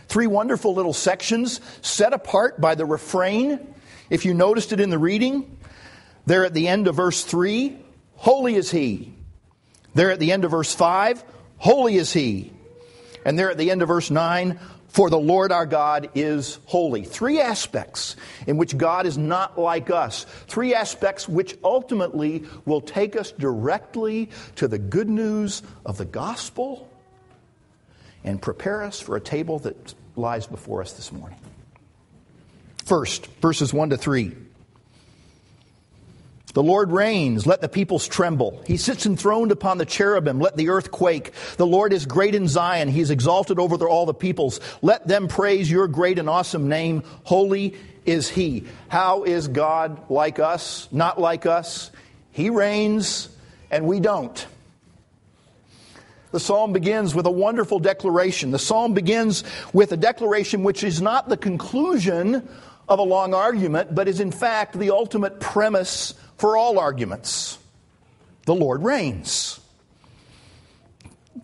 Three 0.10 0.28
wonderful 0.28 0.74
little 0.74 0.94
sections 0.94 1.62
set 1.82 2.12
apart 2.12 2.60
by 2.60 2.76
the 2.76 2.86
refrain 2.86 3.74
If 4.10 4.26
you 4.26 4.34
noticed 4.34 4.74
it 4.74 4.82
in 4.82 4.90
the 4.90 4.98
reading, 4.98 5.58
there 6.26 6.46
at 6.46 6.54
the 6.54 6.68
end 6.68 6.88
of 6.88 6.96
verse 6.96 7.24
3, 7.24 7.78
holy 8.16 8.56
is 8.56 8.70
he. 8.70 9.14
There 9.98 10.12
at 10.12 10.20
the 10.20 10.32
end 10.32 10.46
of 10.46 10.52
verse 10.52 10.76
5, 10.76 11.24
holy 11.58 11.96
is 11.96 12.14
he. 12.14 12.54
And 13.26 13.38
there 13.38 13.50
at 13.50 13.58
the 13.58 13.72
end 13.72 13.82
of 13.82 13.88
verse 13.88 14.12
9, 14.12 14.60
for 14.90 15.10
the 15.10 15.18
Lord 15.18 15.52
our 15.52 15.66
God 15.66 16.12
is 16.14 16.60
holy. 16.66 17.04
Three 17.04 17.42
aspects 17.42 18.16
in 18.46 18.58
which 18.58 18.78
God 18.78 19.08
is 19.08 19.18
not 19.18 19.58
like 19.58 19.90
us. 19.90 20.28
Three 20.46 20.76
aspects 20.76 21.28
which 21.28 21.58
ultimately 21.64 22.44
will 22.64 22.80
take 22.80 23.16
us 23.16 23.32
directly 23.32 24.30
to 24.58 24.68
the 24.68 24.78
good 24.78 25.10
news 25.10 25.64
of 25.84 25.98
the 25.98 26.06
gospel 26.06 26.88
and 28.24 28.40
prepare 28.40 28.84
us 28.84 29.00
for 29.00 29.16
a 29.16 29.22
table 29.22 29.58
that 29.60 29.96
lies 30.16 30.46
before 30.46 30.84
us 30.84 30.94
this 30.94 31.12
morning. 31.12 31.40
First, 32.86 33.26
verses 33.42 33.74
1 33.74 33.90
to 33.90 33.98
3. 33.98 34.47
The 36.58 36.64
Lord 36.64 36.92
reigns, 36.92 37.46
let 37.46 37.62
the 37.62 37.70
peoples 37.70 38.08
tremble. 38.08 38.64
He 38.66 38.78
sits 38.78 39.06
enthroned 39.06 39.52
upon 39.52 39.78
the 39.78 39.86
cherubim, 39.86 40.40
let 40.40 40.58
the 40.58 40.70
earth 40.70 40.90
quake. 40.90 41.32
The 41.58 41.68
Lord 41.68 41.94
is 41.94 42.08
great 42.08 42.34
in 42.34 42.48
Zion, 42.48 42.88
he 42.88 43.00
is 43.00 43.12
exalted 43.12 43.60
over 43.60 43.88
all 43.88 44.08
the 44.08 44.14
peoples. 44.16 44.60
Let 44.82 45.08
them 45.08 45.28
praise 45.28 45.70
your 45.70 45.88
great 45.88 46.18
and 46.18 46.28
awesome 46.28 46.68
name. 46.68 47.04
Holy 47.26 47.76
is 48.08 48.28
he. 48.28 48.64
How 48.88 49.22
is 49.22 49.48
God 49.48 50.10
like 50.10 50.40
us? 50.40 50.88
Not 50.92 51.22
like 51.22 51.46
us. 51.46 51.92
He 52.32 52.50
reigns, 52.50 53.30
and 53.70 53.86
we 53.86 54.00
don't. 54.00 54.48
The 56.32 56.40
psalm 56.40 56.74
begins 56.74 57.14
with 57.14 57.28
a 57.28 57.32
wonderful 57.32 57.78
declaration. 57.78 58.50
The 58.50 58.58
psalm 58.58 58.96
begins 58.96 59.44
with 59.74 59.92
a 59.92 59.98
declaration 59.98 60.64
which 60.64 60.84
is 60.84 61.04
not 61.04 61.30
the 61.30 61.38
conclusion 61.38 62.50
of 62.90 62.98
a 62.98 63.04
long 63.04 63.36
argument, 63.36 63.94
but 63.94 64.08
is 64.08 64.20
in 64.20 64.32
fact 64.32 64.80
the 64.80 64.90
ultimate 64.90 65.40
premise 65.40 66.16
for 66.38 66.58
all 66.58 66.80
arguments. 66.80 67.58
The 68.46 68.56
Lord 68.56 68.84
reigns. 68.84 69.60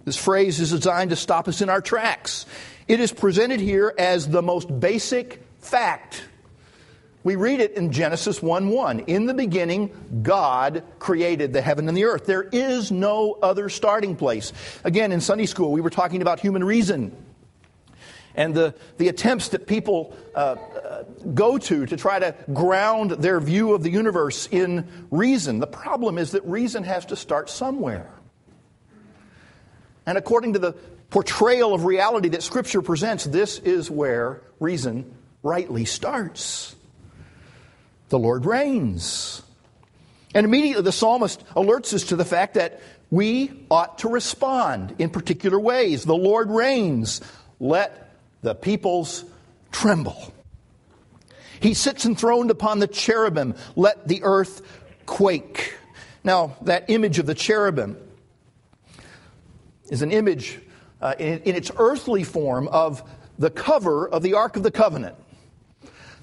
This 0.05 0.17
phrase 0.17 0.59
is 0.59 0.71
designed 0.71 1.11
to 1.11 1.15
stop 1.15 1.47
us 1.47 1.61
in 1.61 1.69
our 1.69 1.81
tracks. 1.81 2.45
It 2.87 2.99
is 2.99 3.11
presented 3.11 3.59
here 3.59 3.93
as 3.97 4.27
the 4.27 4.41
most 4.41 4.79
basic 4.79 5.41
fact. 5.59 6.23
We 7.23 7.37
read 7.37 7.61
it 7.61 7.73
in 7.73 7.93
Genesis 7.93 8.41
1 8.41 8.67
1. 8.69 8.99
In 9.01 9.27
the 9.27 9.33
beginning, 9.33 9.91
God 10.23 10.83
created 10.99 11.53
the 11.53 11.61
heaven 11.61 11.87
and 11.87 11.95
the 11.95 12.03
earth. 12.03 12.25
There 12.25 12.43
is 12.43 12.91
no 12.91 13.37
other 13.41 13.69
starting 13.69 14.17
place. 14.17 14.51
Again, 14.83 15.13
in 15.13 15.21
Sunday 15.21 15.45
school, 15.45 15.71
we 15.71 15.79
were 15.79 15.89
talking 15.89 16.21
about 16.21 16.41
human 16.41 16.63
reason 16.63 17.15
and 18.35 18.53
the, 18.53 18.73
the 18.97 19.07
attempts 19.09 19.49
that 19.49 19.67
people 19.67 20.15
uh, 20.35 20.37
uh, 20.37 21.03
go 21.33 21.57
to 21.57 21.85
to 21.85 21.97
try 21.97 22.19
to 22.19 22.35
ground 22.51 23.11
their 23.11 23.39
view 23.39 23.73
of 23.73 23.83
the 23.83 23.89
universe 23.89 24.47
in 24.51 24.87
reason. 25.11 25.59
The 25.59 25.67
problem 25.67 26.17
is 26.17 26.31
that 26.31 26.43
reason 26.45 26.83
has 26.83 27.05
to 27.07 27.15
start 27.15 27.49
somewhere. 27.49 28.09
And 30.05 30.17
according 30.17 30.53
to 30.53 30.59
the 30.59 30.73
portrayal 31.09 31.73
of 31.73 31.85
reality 31.85 32.29
that 32.29 32.43
Scripture 32.43 32.81
presents, 32.81 33.23
this 33.25 33.59
is 33.59 33.89
where 33.89 34.41
reason 34.59 35.13
rightly 35.43 35.85
starts. 35.85 36.75
The 38.09 38.19
Lord 38.19 38.45
reigns. 38.45 39.43
And 40.33 40.45
immediately 40.45 40.81
the 40.81 40.91
psalmist 40.91 41.45
alerts 41.55 41.93
us 41.93 42.05
to 42.05 42.15
the 42.15 42.25
fact 42.25 42.55
that 42.55 42.81
we 43.11 43.51
ought 43.69 43.99
to 43.99 44.09
respond 44.09 44.95
in 44.97 45.11
particular 45.11 45.59
ways. 45.59 46.03
The 46.03 46.15
Lord 46.15 46.49
reigns. 46.49 47.21
Let 47.59 48.02
the 48.43 48.53
peoples 48.53 49.25
tremble. 49.71 50.33
He 51.59 51.73
sits 51.73 52.05
enthroned 52.05 52.51
upon 52.51 52.79
the 52.79 52.87
cherubim. 52.87 53.55
Let 53.75 54.07
the 54.07 54.21
earth 54.23 54.61
quake. 55.05 55.75
Now, 56.23 56.57
that 56.61 56.89
image 56.89 57.19
of 57.19 57.25
the 57.25 57.33
cherubim 57.33 57.97
is 59.89 60.01
an 60.01 60.11
image 60.11 60.59
uh, 61.01 61.15
in, 61.17 61.39
in 61.39 61.55
its 61.55 61.71
earthly 61.77 62.23
form 62.23 62.67
of 62.67 63.03
the 63.39 63.49
cover 63.49 64.07
of 64.07 64.23
the 64.23 64.33
Ark 64.33 64.55
of 64.55 64.63
the 64.63 64.71
Covenant. 64.71 65.15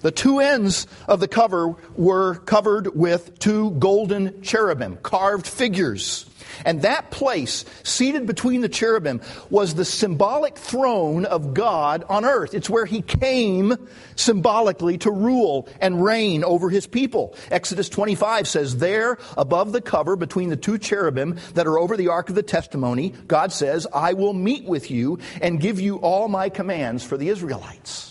The 0.00 0.10
two 0.10 0.40
ends 0.40 0.86
of 1.08 1.20
the 1.20 1.28
cover 1.28 1.74
were 1.96 2.36
covered 2.36 2.96
with 2.96 3.38
two 3.38 3.72
golden 3.72 4.42
cherubim, 4.42 4.96
carved 5.02 5.46
figures. 5.46 6.26
And 6.64 6.82
that 6.82 7.10
place, 7.10 7.64
seated 7.82 8.26
between 8.26 8.60
the 8.60 8.68
cherubim, 8.68 9.20
was 9.50 9.74
the 9.74 9.84
symbolic 9.84 10.56
throne 10.56 11.24
of 11.24 11.54
God 11.54 12.04
on 12.08 12.24
earth. 12.24 12.54
It's 12.54 12.70
where 12.70 12.86
he 12.86 13.02
came 13.02 13.74
symbolically 14.16 14.98
to 14.98 15.10
rule 15.10 15.68
and 15.80 16.02
reign 16.02 16.44
over 16.44 16.70
his 16.70 16.86
people. 16.86 17.34
Exodus 17.50 17.88
25 17.88 18.48
says, 18.48 18.78
There, 18.78 19.18
above 19.36 19.72
the 19.72 19.80
cover 19.80 20.16
between 20.16 20.50
the 20.50 20.56
two 20.56 20.78
cherubim 20.78 21.36
that 21.54 21.66
are 21.66 21.78
over 21.78 21.96
the 21.96 22.08
ark 22.08 22.28
of 22.28 22.34
the 22.34 22.42
testimony, 22.42 23.14
God 23.26 23.52
says, 23.52 23.86
I 23.92 24.14
will 24.14 24.34
meet 24.34 24.64
with 24.64 24.90
you 24.90 25.18
and 25.40 25.60
give 25.60 25.80
you 25.80 25.96
all 25.96 26.28
my 26.28 26.48
commands 26.48 27.04
for 27.04 27.16
the 27.16 27.28
Israelites. 27.28 28.09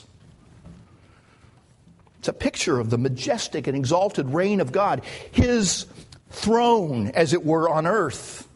A 2.29 2.33
picture 2.33 2.79
of 2.79 2.91
the 2.91 2.97
majestic 2.99 3.65
and 3.65 3.75
exalted 3.75 4.29
reign 4.29 4.61
of 4.61 4.71
God. 4.71 5.03
His 5.31 5.87
throne, 6.29 7.07
as 7.07 7.33
it 7.33 7.43
were, 7.43 7.67
on 7.67 7.87
earth. 7.87 8.47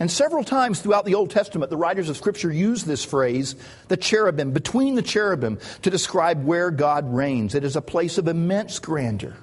And 0.00 0.10
several 0.10 0.42
times 0.42 0.80
throughout 0.80 1.04
the 1.04 1.14
Old 1.14 1.30
Testament, 1.30 1.68
the 1.68 1.76
writers 1.76 2.08
of 2.08 2.16
Scripture 2.16 2.50
use 2.50 2.84
this 2.84 3.04
phrase, 3.04 3.54
the 3.88 3.98
cherubim, 3.98 4.52
between 4.52 4.94
the 4.94 5.02
cherubim, 5.02 5.58
to 5.82 5.90
describe 5.90 6.44
where 6.44 6.70
God 6.70 7.12
reigns. 7.12 7.54
It 7.54 7.64
is 7.64 7.76
a 7.76 7.82
place 7.82 8.16
of 8.16 8.28
immense 8.28 8.78
grandeur 8.78 9.36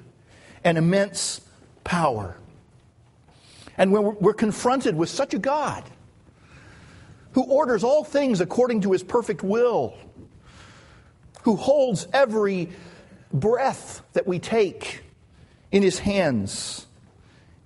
and 0.63 0.77
immense 0.77 1.39
power. 1.84 2.36
And 3.77 3.91
when 3.91 4.17
we're 4.19 4.34
confronted 4.34 4.95
with 4.95 5.10
such 5.10 5.34
a 5.36 5.39
God 5.39 5.84
who 7.34 7.43
orders 7.43 7.84
all 7.84 8.03
things 8.03 8.41
according 8.41 8.82
to 8.82 8.91
his 8.91 9.03
perfect 9.03 9.43
will, 9.43 9.95
who 11.43 11.55
holds 11.55 12.08
every 12.12 12.69
breath 13.31 14.01
that 14.13 14.27
we 14.27 14.39
take 14.39 15.03
in 15.71 15.83
his 15.83 15.99
hands, 15.99 16.87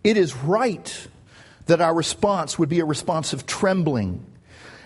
it 0.03 0.17
is 0.17 0.35
right 0.35 1.07
that 1.65 1.81
our 1.81 1.93
response 1.93 2.59
would 2.59 2.69
be 2.69 2.79
a 2.79 2.85
response 2.85 3.33
of 3.33 3.45
trembling. 3.45 4.25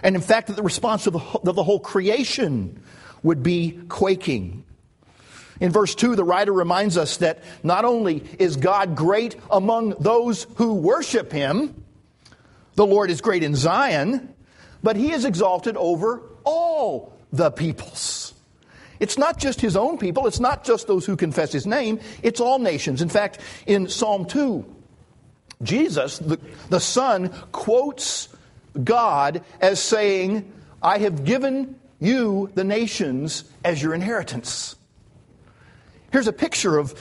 And 0.04 0.16
in 0.16 0.22
fact, 0.22 0.48
that 0.48 0.56
the 0.56 0.64
response 0.64 1.08
of 1.08 1.14
the, 1.14 1.20
of 1.20 1.56
the 1.56 1.64
whole 1.64 1.80
creation 1.80 2.82
would 3.24 3.42
be 3.42 3.80
quaking. 3.90 4.64
In 5.60 5.72
verse 5.72 5.96
2, 5.96 6.16
the 6.16 6.24
writer 6.24 6.54
reminds 6.54 6.98
us 6.98 7.18
that 7.18 7.44
not 7.64 7.84
only 7.84 8.24
is 8.38 8.58
God 8.58 8.96
great 8.96 9.36
among 9.50 9.96
those 10.00 10.46
who 10.56 10.76
worship 10.76 11.32
him, 11.32 11.84
the 12.76 12.86
Lord 12.86 13.10
is 13.10 13.22
great 13.22 13.42
in 13.42 13.56
Zion, 13.56 14.34
but 14.84 14.96
he 14.96 15.12
is 15.12 15.26
exalted 15.26 15.76
over 15.78 16.22
all 16.44 17.18
the 17.34 17.50
peoples. 17.50 18.27
It's 19.00 19.18
not 19.18 19.38
just 19.38 19.62
his 19.62 19.76
own 19.76 19.98
people, 19.98 20.28
it's 20.28 20.40
not 20.40 20.64
just 20.64 20.88
those 20.88 21.06
who 21.06 21.16
confess 21.16 21.52
his 21.52 21.68
name, 21.68 22.00
it's 22.24 22.40
all 22.40 22.60
nations. 22.60 23.02
In 23.02 23.10
fact, 23.10 23.40
in 23.66 23.88
Psalm 23.88 24.26
2, 24.26 24.66
Jesus, 25.64 26.20
the, 26.20 26.40
the 26.70 26.80
Son, 26.80 27.30
quotes 27.52 28.30
God 28.84 29.44
as 29.60 29.80
saying, 29.80 30.52
I 30.82 31.00
have 31.00 31.26
given 31.26 31.80
you 32.00 32.52
the 32.54 32.64
nations 32.64 33.44
as 33.64 33.82
your 33.82 33.94
inheritance. 33.94 34.76
Here's 36.12 36.28
a 36.28 36.34
picture 36.34 36.78
of 36.78 36.96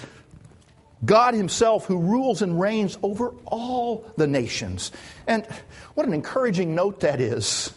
God 1.05 1.35
Himself 1.35 1.87
who 1.87 1.99
rules 1.99 2.43
and 2.43 2.59
reigns 2.59 2.99
over 3.03 3.35
all 3.45 4.11
the 4.17 4.27
nations. 4.27 4.91
And 5.27 5.47
what 5.95 6.07
an 6.07 6.15
encouraging 6.15 6.75
note 6.75 7.01
that 7.01 7.21
is 7.21 7.73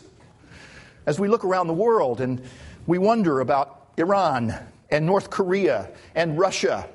as 1.05 1.19
we 1.19 1.27
look 1.27 1.43
around 1.43 1.67
the 1.67 1.73
world 1.73 2.21
and 2.21 2.41
we 2.88 2.97
wonder 2.97 3.39
about 3.39 3.78
Iran 3.99 4.55
and 4.89 5.05
North 5.05 5.29
Korea 5.29 5.91
and 6.15 6.38
Russia, 6.38 6.88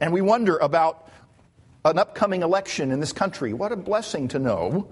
and 0.00 0.12
we 0.12 0.20
wonder 0.20 0.56
about 0.58 1.08
an 1.84 1.98
upcoming 1.98 2.42
election 2.42 2.90
in 2.90 3.00
this 3.00 3.12
country. 3.12 3.52
What 3.52 3.72
a 3.72 3.76
blessing 3.76 4.28
to 4.28 4.38
know 4.38 4.88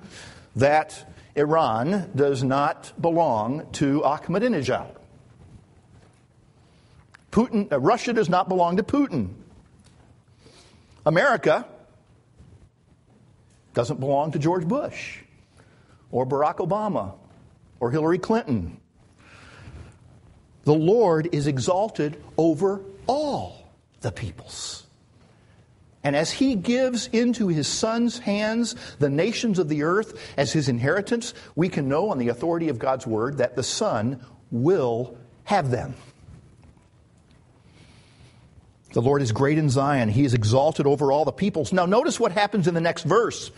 that 0.56 1.04
Iran 1.34 2.10
does 2.14 2.42
not 2.42 2.92
belong 3.00 3.70
to 3.72 4.00
Ahmadinejad. 4.02 4.94
Putin, 7.30 7.70
uh, 7.70 7.78
Russia 7.78 8.12
does 8.12 8.28
not 8.28 8.48
belong 8.48 8.76
to 8.78 8.82
Putin. 8.82 9.34
America 11.04 11.66
doesn't 13.74 14.00
belong 14.00 14.32
to 14.32 14.38
George 14.38 14.66
Bush 14.66 15.18
or 16.10 16.26
Barack 16.26 16.56
Obama 16.56 17.14
or 17.80 17.90
Hillary 17.90 18.18
Clinton. 18.18 18.80
The 20.68 20.74
Lord 20.74 21.30
is 21.32 21.46
exalted 21.46 22.22
over 22.36 22.82
all 23.06 23.72
the 24.02 24.12
peoples. 24.12 24.86
And 26.04 26.14
as 26.14 26.30
he 26.30 26.56
gives 26.56 27.06
into 27.06 27.48
his 27.48 27.66
son's 27.66 28.18
hands 28.18 28.74
the 28.98 29.08
nations 29.08 29.58
of 29.58 29.70
the 29.70 29.82
earth 29.82 30.20
as 30.36 30.52
his 30.52 30.68
inheritance, 30.68 31.32
we 31.56 31.70
can 31.70 31.88
know 31.88 32.10
on 32.10 32.18
the 32.18 32.28
authority 32.28 32.68
of 32.68 32.78
God's 32.78 33.06
word 33.06 33.38
that 33.38 33.56
the 33.56 33.62
son 33.62 34.22
will 34.50 35.16
have 35.44 35.70
them. 35.70 35.94
The 38.98 39.02
Lord 39.02 39.22
is 39.22 39.30
great 39.30 39.58
in 39.58 39.70
Zion. 39.70 40.08
He 40.08 40.24
is 40.24 40.34
exalted 40.34 40.84
over 40.84 41.12
all 41.12 41.24
the 41.24 41.30
peoples. 41.30 41.72
Now, 41.72 41.86
notice 41.86 42.18
what 42.18 42.32
happens 42.32 42.66
in 42.66 42.74
the 42.74 42.80
next 42.80 43.04
verse, 43.04 43.52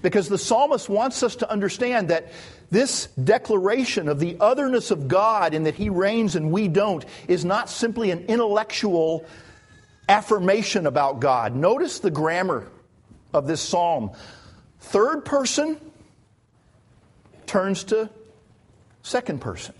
because 0.00 0.30
the 0.30 0.38
psalmist 0.38 0.88
wants 0.88 1.22
us 1.22 1.36
to 1.36 1.50
understand 1.50 2.08
that 2.08 2.32
this 2.70 3.04
declaration 3.22 4.08
of 4.08 4.20
the 4.20 4.38
otherness 4.40 4.90
of 4.90 5.06
God 5.06 5.52
in 5.52 5.64
that 5.64 5.74
He 5.74 5.90
reigns 5.90 6.34
and 6.34 6.50
we 6.50 6.66
don't 6.68 7.04
is 7.28 7.44
not 7.44 7.68
simply 7.68 8.10
an 8.10 8.24
intellectual 8.24 9.26
affirmation 10.08 10.86
about 10.86 11.20
God. 11.20 11.54
Notice 11.54 11.98
the 11.98 12.10
grammar 12.10 12.66
of 13.34 13.46
this 13.46 13.60
psalm. 13.60 14.12
Third 14.80 15.26
person 15.26 15.78
turns 17.44 17.84
to 17.84 18.08
second 19.02 19.42
person. 19.42 19.74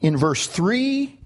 In 0.00 0.16
verse 0.16 0.48
3, 0.48 1.16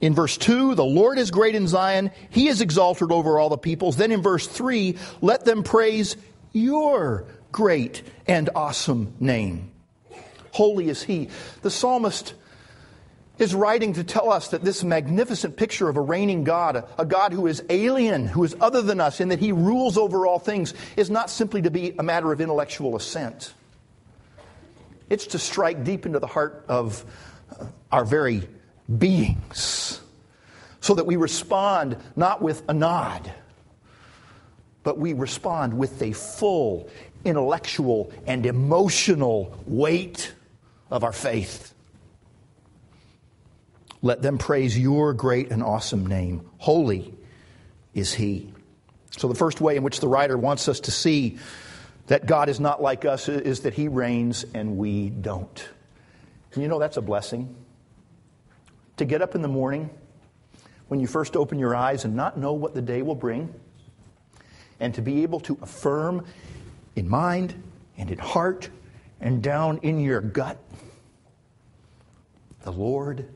in 0.00 0.14
verse 0.14 0.36
2, 0.36 0.74
the 0.74 0.84
Lord 0.84 1.18
is 1.18 1.30
great 1.30 1.54
in 1.54 1.66
Zion, 1.66 2.10
he 2.30 2.48
is 2.48 2.60
exalted 2.60 3.10
over 3.10 3.38
all 3.38 3.48
the 3.48 3.58
peoples. 3.58 3.96
Then 3.96 4.12
in 4.12 4.22
verse 4.22 4.46
3, 4.46 4.96
let 5.20 5.44
them 5.44 5.62
praise 5.62 6.16
your 6.52 7.24
great 7.50 8.02
and 8.26 8.48
awesome 8.54 9.14
name. 9.18 9.72
Holy 10.52 10.88
is 10.88 11.02
he. 11.02 11.28
The 11.62 11.70
psalmist 11.70 12.34
is 13.38 13.54
writing 13.54 13.92
to 13.94 14.04
tell 14.04 14.30
us 14.30 14.48
that 14.48 14.62
this 14.62 14.82
magnificent 14.82 15.56
picture 15.56 15.88
of 15.88 15.96
a 15.96 16.00
reigning 16.00 16.44
God, 16.44 16.84
a, 16.98 17.04
God 17.04 17.32
who 17.32 17.46
is 17.46 17.62
alien, 17.68 18.26
who 18.26 18.44
is 18.44 18.56
other 18.60 18.82
than 18.82 19.00
us, 19.00 19.20
in 19.20 19.28
that 19.28 19.38
he 19.38 19.52
rules 19.52 19.96
over 19.96 20.26
all 20.26 20.38
things, 20.38 20.74
is 20.96 21.10
not 21.10 21.30
simply 21.30 21.62
to 21.62 21.70
be 21.70 21.94
a 21.98 22.02
matter 22.02 22.32
of 22.32 22.40
intellectual 22.40 22.96
assent. 22.96 23.52
It's 25.10 25.28
to 25.28 25.38
strike 25.38 25.84
deep 25.84 26.06
into 26.06 26.18
the 26.18 26.26
heart 26.26 26.64
of 26.68 27.04
our 27.90 28.04
very 28.04 28.48
beings 28.96 30.00
so 30.80 30.94
that 30.94 31.06
we 31.06 31.16
respond 31.16 31.96
not 32.16 32.40
with 32.40 32.62
a 32.68 32.74
nod, 32.74 33.32
but 34.82 34.98
we 34.98 35.12
respond 35.12 35.76
with 35.76 36.00
a 36.02 36.12
full 36.12 36.88
intellectual 37.24 38.12
and 38.26 38.46
emotional 38.46 39.56
weight 39.66 40.32
of 40.90 41.04
our 41.04 41.12
faith. 41.12 41.74
Let 44.00 44.22
them 44.22 44.38
praise 44.38 44.78
your 44.78 45.12
great 45.12 45.50
and 45.50 45.62
awesome 45.62 46.06
name. 46.06 46.48
Holy 46.58 47.12
is 47.94 48.14
He. 48.14 48.52
So, 49.16 49.26
the 49.26 49.34
first 49.34 49.60
way 49.60 49.76
in 49.76 49.82
which 49.82 50.00
the 50.00 50.08
writer 50.08 50.38
wants 50.38 50.68
us 50.68 50.80
to 50.80 50.90
see 50.92 51.38
that 52.06 52.26
God 52.26 52.48
is 52.48 52.60
not 52.60 52.80
like 52.80 53.04
us 53.04 53.28
is 53.28 53.60
that 53.60 53.74
He 53.74 53.88
reigns 53.88 54.44
and 54.54 54.78
we 54.78 55.10
don't. 55.10 55.68
And 56.54 56.62
you 56.62 56.68
know 56.68 56.78
that's 56.78 56.96
a 56.96 57.02
blessing. 57.02 57.54
To 58.98 59.04
get 59.04 59.22
up 59.22 59.34
in 59.34 59.42
the 59.42 59.48
morning 59.48 59.90
when 60.88 60.98
you 61.00 61.06
first 61.06 61.36
open 61.36 61.58
your 61.58 61.74
eyes 61.74 62.04
and 62.04 62.16
not 62.16 62.36
know 62.36 62.52
what 62.52 62.74
the 62.74 62.82
day 62.82 63.02
will 63.02 63.14
bring, 63.14 63.54
and 64.80 64.94
to 64.94 65.02
be 65.02 65.22
able 65.22 65.40
to 65.40 65.56
affirm 65.62 66.24
in 66.96 67.08
mind 67.08 67.62
and 67.96 68.10
in 68.10 68.18
heart 68.18 68.70
and 69.20 69.42
down 69.42 69.78
in 69.78 70.00
your 70.00 70.20
gut 70.20 70.58
the 72.62 72.72
Lord 72.72 73.28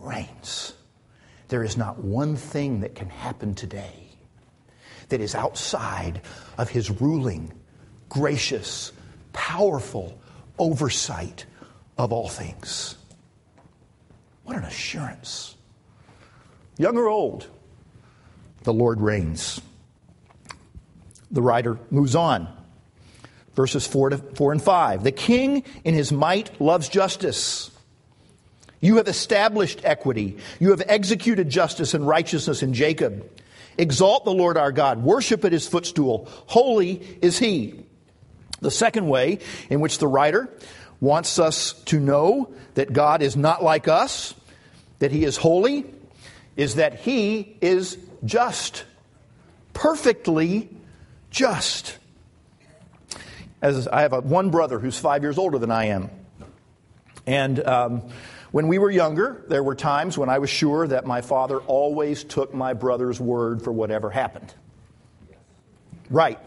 reigns. 0.00 0.72
There 1.48 1.62
is 1.62 1.76
not 1.76 1.98
one 1.98 2.34
thing 2.34 2.80
that 2.80 2.94
can 2.94 3.10
happen 3.10 3.54
today 3.54 4.08
that 5.10 5.20
is 5.20 5.34
outside 5.34 6.22
of 6.56 6.70
his 6.70 6.90
ruling, 6.90 7.52
gracious, 8.08 8.92
powerful 9.34 10.18
oversight 10.58 11.44
of 11.98 12.10
all 12.10 12.28
things. 12.28 12.96
What 14.52 14.60
an 14.60 14.68
assurance. 14.68 15.56
Young 16.76 16.98
or 16.98 17.08
old, 17.08 17.46
the 18.64 18.72
Lord 18.74 19.00
reigns. 19.00 19.62
The 21.30 21.40
writer 21.40 21.78
moves 21.90 22.14
on. 22.14 22.54
Verses 23.54 23.86
4, 23.86 24.10
to, 24.10 24.18
4 24.18 24.52
and 24.52 24.62
5. 24.62 25.04
The 25.04 25.10
king 25.10 25.64
in 25.84 25.94
his 25.94 26.12
might 26.12 26.60
loves 26.60 26.90
justice. 26.90 27.70
You 28.82 28.98
have 28.98 29.08
established 29.08 29.80
equity. 29.84 30.36
You 30.60 30.72
have 30.72 30.82
executed 30.86 31.48
justice 31.48 31.94
and 31.94 32.06
righteousness 32.06 32.62
in 32.62 32.74
Jacob. 32.74 33.26
Exalt 33.78 34.26
the 34.26 34.34
Lord 34.34 34.58
our 34.58 34.70
God. 34.70 35.02
Worship 35.02 35.46
at 35.46 35.52
his 35.52 35.66
footstool. 35.66 36.28
Holy 36.28 37.18
is 37.22 37.38
he. 37.38 37.86
The 38.60 38.70
second 38.70 39.08
way 39.08 39.38
in 39.70 39.80
which 39.80 39.96
the 39.96 40.08
writer 40.08 40.50
wants 41.00 41.38
us 41.38 41.72
to 41.86 41.98
know 41.98 42.52
that 42.74 42.92
God 42.92 43.22
is 43.22 43.34
not 43.34 43.64
like 43.64 43.88
us, 43.88 44.34
that 45.02 45.10
he 45.10 45.24
is 45.24 45.36
holy, 45.36 45.84
is 46.54 46.76
that 46.76 47.00
he 47.00 47.56
is 47.60 47.98
just. 48.24 48.84
Perfectly 49.72 50.68
just. 51.28 51.98
As 53.60 53.88
I 53.88 54.02
have 54.02 54.12
a, 54.12 54.20
one 54.20 54.50
brother 54.50 54.78
who's 54.78 54.96
five 54.96 55.22
years 55.22 55.38
older 55.38 55.58
than 55.58 55.72
I 55.72 55.86
am. 55.86 56.08
And 57.26 57.66
um, 57.66 58.02
when 58.52 58.68
we 58.68 58.78
were 58.78 58.92
younger, 58.92 59.44
there 59.48 59.64
were 59.64 59.74
times 59.74 60.16
when 60.16 60.28
I 60.28 60.38
was 60.38 60.50
sure 60.50 60.86
that 60.86 61.04
my 61.04 61.20
father 61.20 61.58
always 61.58 62.22
took 62.22 62.54
my 62.54 62.72
brother's 62.72 63.18
word 63.18 63.60
for 63.60 63.72
whatever 63.72 64.08
happened. 64.08 64.54
Right. 66.10 66.38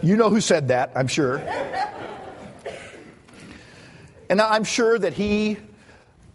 You 0.00 0.14
know 0.14 0.30
who 0.30 0.40
said 0.40 0.68
that, 0.68 0.92
I'm 0.94 1.08
sure. 1.08 1.42
And 4.28 4.40
I'm 4.40 4.64
sure 4.64 4.98
that 4.98 5.14
he 5.14 5.56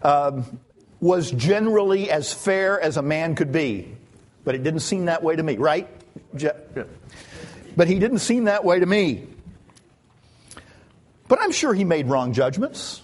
um, 0.02 0.60
was 1.00 1.32
generally 1.32 2.10
as 2.10 2.34
fair 2.34 2.80
as 2.80 2.98
a 2.98 3.02
man 3.02 3.36
could 3.36 3.52
be, 3.52 3.96
but 4.44 4.56
it 4.56 4.64
didn't 4.64 4.82
seem 4.82 5.06
that 5.06 5.24
way 5.24 5.36
to 5.36 5.44
me, 5.44 5.58
right? 5.58 5.88
But 7.76 7.88
he 7.88 8.00
didn't 8.00 8.20
seem 8.20 8.46
that 8.46 8.64
way 8.64 8.80
to 8.80 8.86
me. 8.86 9.28
But 11.28 11.42
I'm 11.42 11.52
sure 11.52 11.74
he 11.74 11.84
made 11.84 12.08
wrong 12.08 12.34
judgments. 12.34 13.02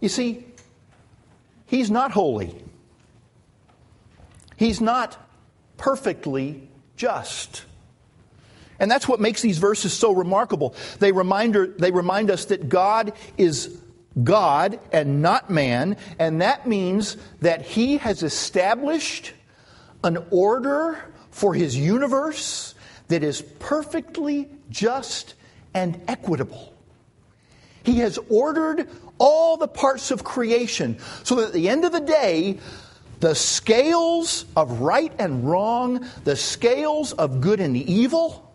You 0.00 0.08
see, 0.08 0.44
he's 1.66 1.90
not 1.90 2.10
holy, 2.12 2.54
he's 4.56 4.80
not 4.80 5.16
perfectly 5.76 6.68
just. 6.96 7.64
And 8.78 8.90
that's 8.90 9.08
what 9.08 9.20
makes 9.20 9.42
these 9.42 9.58
verses 9.58 9.92
so 9.92 10.12
remarkable. 10.12 10.74
They 10.98 11.12
remind, 11.12 11.54
they 11.78 11.90
remind 11.90 12.30
us 12.30 12.46
that 12.46 12.68
God 12.68 13.12
is 13.36 13.80
God 14.22 14.80
and 14.92 15.20
not 15.20 15.50
man, 15.50 15.96
and 16.18 16.40
that 16.40 16.66
means 16.66 17.16
that 17.40 17.62
He 17.62 17.98
has 17.98 18.22
established 18.22 19.32
an 20.02 20.18
order 20.30 21.04
for 21.30 21.54
His 21.54 21.76
universe 21.76 22.74
that 23.08 23.22
is 23.22 23.42
perfectly 23.42 24.48
just 24.70 25.34
and 25.74 26.00
equitable. 26.08 26.72
He 27.82 27.98
has 27.98 28.18
ordered 28.28 28.88
all 29.18 29.56
the 29.56 29.68
parts 29.68 30.10
of 30.10 30.24
creation 30.24 30.98
so 31.22 31.36
that 31.36 31.48
at 31.48 31.52
the 31.52 31.68
end 31.68 31.84
of 31.84 31.92
the 31.92 32.00
day, 32.00 32.58
the 33.20 33.34
scales 33.34 34.44
of 34.56 34.80
right 34.80 35.12
and 35.18 35.48
wrong, 35.48 36.06
the 36.24 36.36
scales 36.36 37.12
of 37.12 37.40
good 37.40 37.60
and 37.60 37.76
evil, 37.76 38.45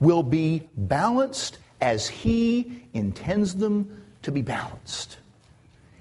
will 0.00 0.22
be 0.22 0.68
balanced 0.76 1.58
as 1.80 2.08
He 2.08 2.82
intends 2.94 3.56
them 3.56 4.02
to 4.22 4.32
be 4.32 4.42
balanced. 4.42 5.18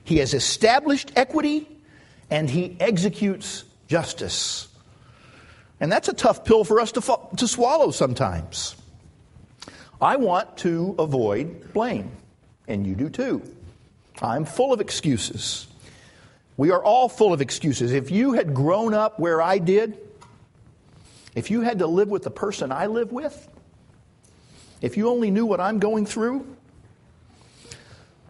He 0.04 0.18
has 0.18 0.34
established 0.34 1.12
equity 1.16 1.68
and 2.30 2.50
He 2.50 2.78
executes 2.80 3.64
justice. 3.88 4.68
And 5.80 5.92
that's 5.92 6.10
a 6.10 6.14
tough 6.14 6.44
pill 6.44 6.64
for 6.64 6.80
us 6.80 6.92
to, 6.94 7.02
fo- 7.02 7.30
to 7.38 7.48
swallow 7.48 7.92
sometimes. 7.92 8.76
I 10.02 10.16
want 10.16 10.58
to 10.60 10.96
avoid 11.00 11.74
blame 11.74 12.12
and 12.68 12.86
you 12.86 12.96
do 12.96 13.10
too. 13.10 13.42
I'm 14.22 14.46
full 14.46 14.74
of 14.74 14.82
excuses. 14.82 15.68
We 16.58 16.72
are 16.72 16.84
all 16.84 17.08
full 17.08 17.34
of 17.34 17.42
excuses. 17.42 17.94
If 17.94 18.10
you 18.10 18.34
had 18.34 18.54
grown 18.54 18.94
up 18.94 19.20
where 19.20 19.42
I 19.42 19.60
did, 19.60 19.98
if 21.36 21.52
you 21.52 21.62
had 21.62 21.80
to 21.80 21.88
live 21.88 22.10
with 22.10 22.24
the 22.24 22.32
person 22.32 22.72
I 22.72 22.88
live 22.88 23.12
with, 23.12 23.48
if 24.82 24.98
you 24.98 25.10
only 25.10 25.32
knew 25.32 25.46
what 25.46 25.60
I'm 25.60 25.80
going 25.80 26.06
through, 26.06 26.56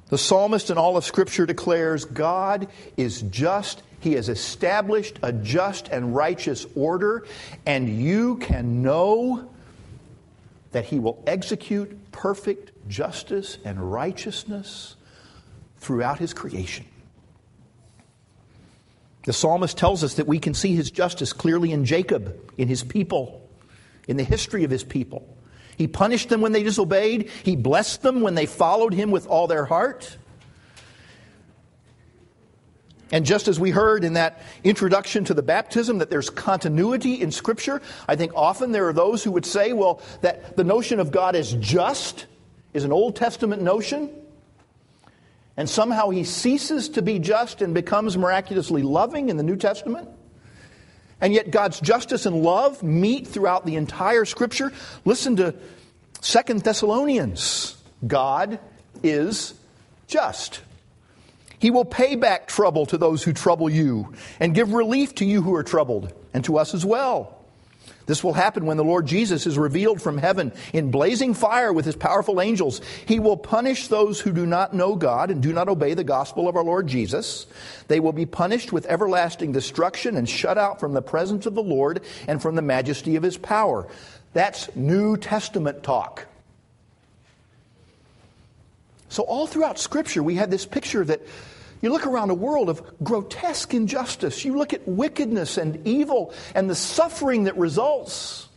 the 0.10 0.18
psalmist 0.18 0.70
in 0.70 0.78
all 0.78 0.96
of 0.96 1.04
Scripture 1.04 1.46
declares 1.46 2.06
God 2.06 2.68
is 2.96 3.22
just. 3.24 3.84
He 4.00 4.14
has 4.14 4.30
established 4.30 5.20
a 5.22 5.34
just 5.34 5.90
and 5.90 6.16
righteous 6.16 6.66
order, 6.76 7.26
and 7.66 8.02
you 8.02 8.38
can 8.38 8.82
know 8.82 9.50
that 10.72 10.86
He 10.86 11.00
will 11.00 11.22
execute 11.28 12.12
perfect 12.12 12.72
justice 12.88 13.58
and 13.64 13.92
righteousness 13.92 14.96
throughout 15.78 16.20
his 16.20 16.34
creation. 16.34 16.86
The 19.26 19.34
psalmist 19.34 19.78
tells 19.78 20.04
us 20.04 20.16
that 20.16 20.28
we 20.28 20.40
can 20.40 20.54
see 20.54 20.74
his 20.74 20.90
justice 20.90 21.34
clearly 21.34 21.72
in 21.72 21.86
Jacob, 21.86 22.36
in 22.58 22.68
his 22.68 22.84
people, 22.84 23.48
in 24.08 24.18
the 24.18 24.24
history 24.24 24.64
of 24.64 24.72
his 24.72 24.84
people. 24.84 25.28
He 25.78 25.88
punished 25.88 26.30
them 26.30 26.42
when 26.42 26.52
they 26.52 26.64
disobeyed. 26.64 27.30
He 27.44 27.56
blessed 27.56 28.02
them 28.02 28.22
when 28.22 28.34
they 28.36 28.48
followed 28.48 28.94
him 28.94 29.12
with 29.12 29.28
all 29.28 29.46
their 29.48 29.64
heart. 29.64 30.18
And 33.12 33.26
just 33.26 33.48
as 33.48 33.60
we 33.60 33.70
heard 33.70 34.04
in 34.04 34.14
that 34.14 34.42
introduction 34.64 35.24
to 35.26 35.34
the 35.34 35.44
baptism 35.44 36.00
that 36.00 36.10
there's 36.10 36.30
continuity 36.30 37.22
in 37.22 37.32
Scripture, 37.32 37.82
I 38.08 38.16
think 38.16 38.34
often 38.36 38.72
there 38.72 38.88
are 38.90 38.94
those 38.94 39.24
who 39.24 39.32
would 39.32 39.46
say, 39.46 39.72
well, 39.72 40.02
that 40.22 40.58
the 40.58 40.64
notion 40.64 41.00
of 41.00 41.12
God 41.12 41.36
as 41.36 41.54
just 41.54 42.26
is 42.74 42.84
an 42.84 42.92
Old 42.92 43.16
Testament 43.16 43.62
notion. 43.62 44.10
And 45.56 45.70
somehow 45.70 46.10
he 46.10 46.24
ceases 46.24 46.90
to 46.90 47.02
be 47.02 47.20
just 47.20 47.62
and 47.62 47.74
becomes 47.74 48.18
miraculously 48.18 48.82
loving 48.82 49.30
in 49.30 49.38
the 49.38 49.44
New 49.44 49.56
Testament. 49.56 50.10
And 51.20 51.34
yet 51.34 51.52
God's 51.52 51.80
justice 51.80 52.26
and 52.26 52.44
love 52.44 52.84
meet 52.84 53.28
throughout 53.28 53.66
the 53.66 53.76
entire 53.76 54.26
Scripture. 54.26 54.72
Listen 55.06 55.36
to 55.38 55.56
Second 56.22 56.62
Thessalonians 56.62 57.76
God 58.06 58.60
is 59.04 59.54
just. 60.08 60.62
He 61.60 61.72
will 61.72 61.86
pay 61.86 62.16
back 62.16 62.48
trouble 62.48 62.86
to 62.88 62.98
those 62.98 63.24
who 63.24 63.34
trouble 63.34 63.70
you 63.70 64.14
and 64.40 64.54
give 64.54 64.74
relief 64.74 65.16
to 65.16 65.26
you 65.26 65.42
who 65.42 65.56
are 65.56 65.64
troubled 65.64 66.14
and 66.34 66.46
to 66.46 66.58
us 66.58 66.74
as 66.76 66.86
well. 66.86 67.37
This 68.08 68.24
will 68.24 68.34
happen 68.34 68.66
when 68.66 68.78
the 68.78 68.86
Lord 68.86 69.06
Jesus 69.06 69.46
is 69.46 69.58
revealed 69.58 70.02
from 70.02 70.18
heaven 70.18 70.54
in 70.74 70.92
blazing 70.92 71.34
fire 71.34 71.72
with 71.72 71.86
his 71.86 71.96
powerful 71.96 72.42
angels. 72.42 72.82
He 73.06 73.20
will 73.20 73.38
punish 73.38 73.90
those 73.90 74.20
who 74.20 74.32
do 74.32 74.46
not 74.46 74.74
know 74.74 74.96
God 74.96 75.30
and 75.30 75.44
do 75.44 75.52
not 75.52 75.68
obey 75.68 75.94
the 75.94 76.06
gospel 76.06 76.48
of 76.48 76.56
our 76.56 76.64
Lord 76.64 76.88
Jesus. 76.88 77.46
They 77.90 78.00
will 78.00 78.14
be 78.14 78.26
punished 78.26 78.72
with 78.72 78.86
everlasting 78.86 79.52
destruction 79.52 80.16
and 80.16 80.28
shut 80.28 80.58
out 80.58 80.80
from 80.80 80.94
the 80.94 81.02
presence 81.02 81.46
of 81.46 81.54
the 81.54 81.62
Lord 81.62 82.02
and 82.30 82.42
from 82.42 82.56
the 82.56 82.62
majesty 82.62 83.18
of 83.18 83.24
his 83.24 83.38
power. 83.38 83.88
That's 84.32 84.74
New 84.74 85.18
Testament 85.18 85.84
talk. 85.84 86.26
So, 89.10 89.24
all 89.24 89.48
throughout 89.48 89.80
Scripture, 89.80 90.24
we 90.24 90.36
have 90.36 90.50
this 90.50 90.66
picture 90.66 91.04
that 91.06 91.22
you 91.82 91.90
look 91.92 92.08
around 92.08 92.30
a 92.30 92.36
world 92.36 92.70
of 92.70 92.82
grotesque 93.04 93.74
injustice. 93.74 94.44
You 94.44 94.58
look 94.58 94.74
at 94.74 94.88
wickedness 94.88 95.58
and 95.58 95.86
evil 95.88 96.34
and 96.56 96.70
the 96.70 96.76
suffering 96.76 97.44
that 97.44 97.58
results. 97.58 98.48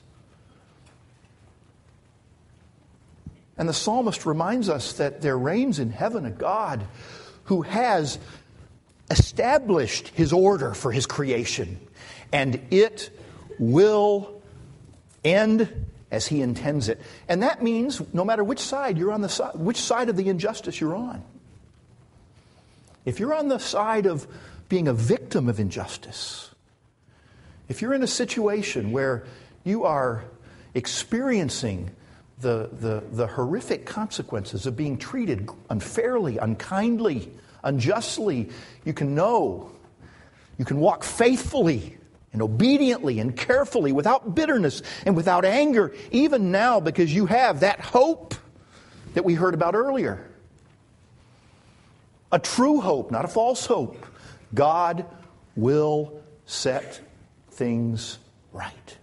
And 3.59 3.69
the 3.69 3.75
psalmist 3.75 4.25
reminds 4.25 4.71
us 4.71 4.95
that 4.95 5.21
there 5.21 5.37
reigns 5.37 5.79
in 5.79 5.91
heaven 5.91 6.25
a 6.25 6.31
God 6.31 6.87
who 7.45 7.63
has 7.63 8.19
established 9.11 10.09
his 10.09 10.33
order 10.33 10.73
for 10.73 10.93
his 10.93 11.05
creation, 11.05 11.79
and 12.33 12.61
it 12.71 13.11
will 13.59 14.41
end 15.25 15.87
as 16.11 16.27
he 16.27 16.41
intends 16.41 16.89
it. 16.89 17.01
And 17.29 17.43
that 17.43 17.63
means 17.63 18.01
no 18.15 18.25
matter 18.25 18.43
which 18.43 18.61
side 18.61 18.97
you're 18.97 19.13
on 19.13 19.21
the 19.21 19.51
which 19.55 19.79
side 19.79 20.09
of 20.09 20.17
the 20.17 20.29
injustice 20.29 20.81
you're 20.81 20.97
on. 20.97 21.23
If 23.05 23.19
you're 23.19 23.35
on 23.35 23.49
the 23.49 23.59
side 23.59 24.07
of 24.07 24.27
being 24.69 24.89
a 24.89 24.95
victim 24.95 25.49
of 25.49 25.59
injustice, 25.59 26.51
if 27.69 27.81
you're 27.83 27.95
in 27.95 28.03
a 28.03 28.09
situation 28.09 28.93
where 28.93 29.25
you 29.65 29.85
are 29.85 30.25
experiencing 30.75 31.91
the, 32.41 32.69
the, 32.73 33.03
the 33.13 33.27
horrific 33.27 33.87
consequences 33.87 34.67
of 34.67 34.77
being 34.77 34.97
treated 34.97 35.49
unfairly, 35.69 36.39
unkindly, 36.39 37.31
unjustly, 37.63 38.49
you 38.85 38.93
can 38.93 39.15
know, 39.15 39.71
you 40.59 40.65
can 40.65 40.79
walk 40.79 41.05
faithfully 41.05 41.97
and 42.33 42.43
obediently 42.43 43.19
and 43.19 43.37
carefully 43.37 43.93
without 43.93 44.35
bitterness 44.35 44.83
and 45.05 45.17
without 45.17 45.45
anger, 45.45 45.93
even 46.11 46.51
now 46.51 46.81
because 46.81 47.13
you 47.15 47.27
have 47.27 47.61
that 47.61 47.81
hope 47.81 48.35
that 49.15 49.25
we 49.25 49.35
heard 49.35 49.55
about 49.55 49.75
earlier. 49.75 50.30
A 52.33 52.39
true 52.39 52.81
hope, 52.81 53.11
not 53.11 53.25
a 53.25 53.29
false 53.29 53.67
hope. 53.67 54.07
God 54.55 55.05
will 55.57 56.23
set 56.47 57.01
things 57.51 58.19
right. 58.53 58.97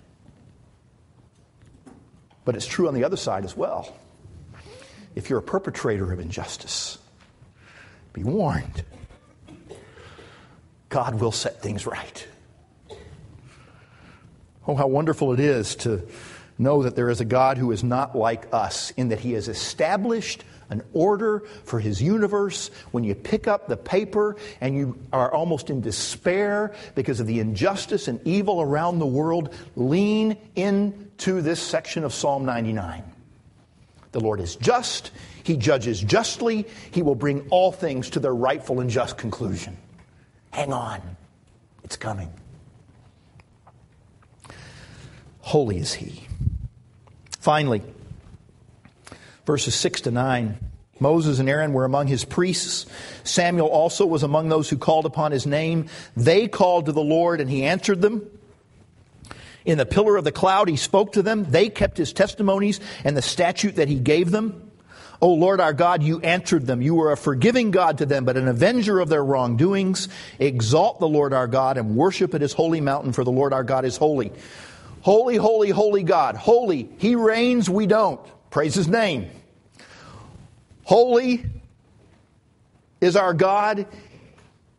But 2.46 2.56
it's 2.56 2.66
true 2.66 2.88
on 2.88 2.94
the 2.94 3.04
other 3.04 3.18
side 3.18 3.44
as 3.44 3.56
well. 3.56 3.96
If 5.16 5.30
you're 5.30 5.40
a 5.40 5.44
perpetrator 5.44 6.12
of 6.14 6.20
injustice, 6.20 6.98
be 8.14 8.24
warned. 8.24 8.84
God 10.90 11.20
will 11.20 11.32
set 11.32 11.62
things 11.62 11.86
right. 11.86 12.28
Oh, 14.68 14.76
how 14.76 14.88
wonderful 14.88 15.34
it 15.34 15.40
is 15.40 15.76
to 15.78 16.08
know 16.58 16.84
that 16.84 16.96
there 16.96 17.10
is 17.10 17.22
a 17.22 17.26
God 17.26 17.58
who 17.58 17.72
is 17.72 17.84
not 17.84 18.18
like 18.18 18.48
us 18.54 18.92
in 18.92 19.10
that 19.10 19.20
he 19.20 19.34
has 19.34 19.48
established 19.48 20.44
an 20.70 20.84
order 20.94 21.44
for 21.64 21.80
his 21.80 22.02
universe. 22.02 22.70
When 22.92 23.04
you 23.04 23.16
pick 23.16 23.48
up 23.48 23.68
the 23.68 23.78
paper 23.78 24.36
and 24.62 24.76
you 24.76 25.00
are 25.14 25.34
almost 25.34 25.70
in 25.70 25.82
despair 25.82 26.74
because 26.96 27.20
of 27.20 27.28
the 27.28 27.40
injustice 27.40 28.08
and 28.08 28.20
evil 28.26 28.62
around 28.62 29.00
the 29.00 29.06
world, 29.06 29.54
lean 29.76 30.38
into 30.56 31.42
this 31.42 31.62
section 31.62 32.04
of 32.04 32.14
Psalm 32.14 32.46
99. 32.46 33.04
The 34.12 34.20
Lord 34.20 34.40
is 34.40 34.56
just, 34.56 35.12
he 35.44 35.58
judges 35.58 36.02
justly, 36.02 36.66
he 36.92 37.02
will 37.02 37.16
bring 37.16 37.48
all 37.50 37.72
things 37.72 38.10
to 38.12 38.20
their 38.20 38.34
rightful 38.34 38.80
and 38.80 38.90
just 38.90 39.18
conclusion. 39.18 39.78
Hang 40.52 40.74
on, 40.74 41.02
it's 41.84 41.98
coming. 41.98 42.32
Holy 45.42 45.78
is 45.78 45.94
he. 45.94 46.28
Finally, 47.40 47.82
verses 49.48 49.74
6 49.74 50.02
to 50.02 50.12
9. 50.12 50.60
Moses 51.00 51.40
and 51.40 51.48
Aaron 51.50 51.72
were 51.72 51.86
among 51.86 52.08
his 52.08 52.26
priests. 52.26 52.86
Samuel 53.24 53.68
also 53.68 54.06
was 54.06 54.22
among 54.22 54.50
those 54.50 54.70
who 54.70 54.78
called 54.78 55.06
upon 55.06 55.32
his 55.32 55.48
name. 55.48 55.88
They 56.18 56.48
called 56.48 56.88
to 56.88 56.92
the 56.92 57.02
Lord, 57.02 57.40
and 57.40 57.50
he 57.50 57.64
answered 57.64 58.02
them. 58.02 58.30
In 59.64 59.78
the 59.78 59.86
pillar 59.86 60.18
of 60.18 60.26
the 60.26 60.32
cloud, 60.32 60.68
he 60.68 60.76
spoke 60.76 61.14
to 61.14 61.22
them. 61.22 61.46
They 61.50 61.70
kept 61.70 61.98
his 61.98 62.14
testimonies 62.14 62.80
and 63.04 63.16
the 63.16 63.22
statute 63.22 63.78
that 63.78 63.88
he 63.88 64.00
gave 64.00 64.32
them. 64.32 64.70
O 65.22 65.34
Lord 65.34 65.62
our 65.62 65.74
God, 65.74 66.04
you 66.04 66.20
answered 66.22 66.68
them. 66.68 66.82
You 66.82 66.96
were 66.96 67.12
a 67.12 67.18
forgiving 67.18 67.72
God 67.72 68.00
to 68.00 68.06
them, 68.06 68.26
but 68.26 68.38
an 68.38 68.48
avenger 68.48 69.00
of 69.00 69.10
their 69.10 69.24
wrongdoings. 69.24 70.10
Exalt 70.40 71.00
the 71.00 71.08
Lord 71.08 71.34
our 71.34 71.48
God 71.48 71.78
and 71.78 71.96
worship 71.96 72.36
at 72.36 72.42
his 72.42 72.54
holy 72.54 72.82
mountain, 72.82 73.14
for 73.14 73.24
the 73.24 73.32
Lord 73.32 73.54
our 73.54 73.64
God 73.64 73.84
is 73.86 73.98
holy. 73.98 74.32
Holy, 75.02 75.38
holy, 75.38 75.70
holy 75.70 76.04
God. 76.04 76.36
Holy. 76.36 76.90
He 76.98 77.16
reigns, 77.16 77.70
we 77.70 77.88
don't. 77.88 78.22
Praise 78.50 78.76
his 78.76 78.88
name. 78.88 79.30
Holy 80.84 81.46
is 83.02 83.16
our 83.16 83.34
God. 83.34 83.88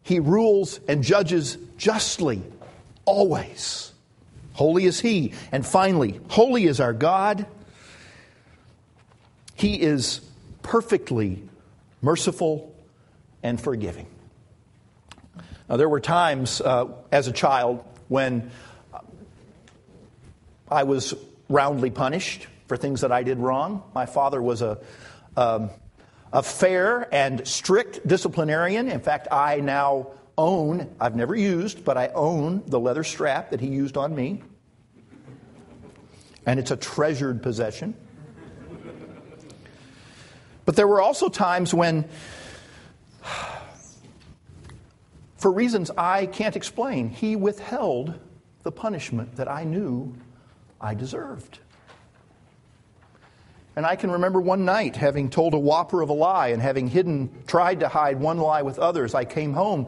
He 0.02 0.20
rules 0.20 0.80
and 0.88 1.04
judges 1.04 1.58
justly, 1.76 2.42
always. 3.04 3.92
Holy 4.54 4.86
is 4.86 4.98
He. 4.98 5.34
And 5.52 5.64
finally, 5.64 6.20
holy 6.28 6.64
is 6.64 6.80
our 6.80 6.92
God. 6.92 7.46
He 9.54 9.80
is 9.80 10.20
perfectly 10.62 11.42
merciful 12.00 12.74
and 13.42 13.60
forgiving. 13.60 14.06
Now, 15.68 15.76
there 15.76 15.88
were 15.88 16.00
times 16.00 16.60
uh, 16.60 16.86
as 17.12 17.28
a 17.28 17.32
child 17.32 17.84
when 18.08 18.50
I 20.70 20.84
was 20.84 21.14
roundly 21.48 21.90
punished 21.90 22.46
for 22.68 22.76
things 22.76 23.00
that 23.00 23.10
I 23.10 23.24
did 23.24 23.38
wrong. 23.38 23.82
My 23.94 24.06
father 24.06 24.40
was 24.40 24.62
a 24.62 24.78
um, 25.36 25.70
a 26.32 26.42
fair 26.42 27.12
and 27.14 27.46
strict 27.46 28.06
disciplinarian. 28.06 28.88
In 28.88 29.00
fact, 29.00 29.28
I 29.30 29.60
now 29.60 30.08
own, 30.36 30.94
I've 31.00 31.16
never 31.16 31.34
used, 31.34 31.84
but 31.84 31.96
I 31.96 32.08
own 32.08 32.62
the 32.66 32.78
leather 32.78 33.04
strap 33.04 33.50
that 33.50 33.60
he 33.60 33.68
used 33.68 33.96
on 33.96 34.14
me. 34.14 34.42
And 36.46 36.60
it's 36.60 36.70
a 36.70 36.76
treasured 36.76 37.42
possession. 37.42 37.94
But 40.64 40.76
there 40.76 40.86
were 40.86 41.00
also 41.00 41.28
times 41.28 41.72
when, 41.72 42.04
for 45.36 45.50
reasons 45.50 45.90
I 45.96 46.26
can't 46.26 46.56
explain, 46.56 47.08
he 47.08 47.36
withheld 47.36 48.18
the 48.64 48.72
punishment 48.72 49.36
that 49.36 49.48
I 49.48 49.64
knew 49.64 50.14
I 50.80 50.94
deserved. 50.94 51.58
And 53.78 53.86
I 53.86 53.94
can 53.94 54.10
remember 54.10 54.40
one 54.40 54.64
night 54.64 54.96
having 54.96 55.30
told 55.30 55.54
a 55.54 55.58
whopper 55.58 56.02
of 56.02 56.08
a 56.08 56.12
lie 56.12 56.48
and 56.48 56.60
having 56.60 56.88
hidden, 56.88 57.44
tried 57.46 57.78
to 57.78 57.88
hide 57.88 58.18
one 58.18 58.38
lie 58.38 58.62
with 58.62 58.80
others. 58.80 59.14
I 59.14 59.24
came 59.24 59.52
home 59.52 59.86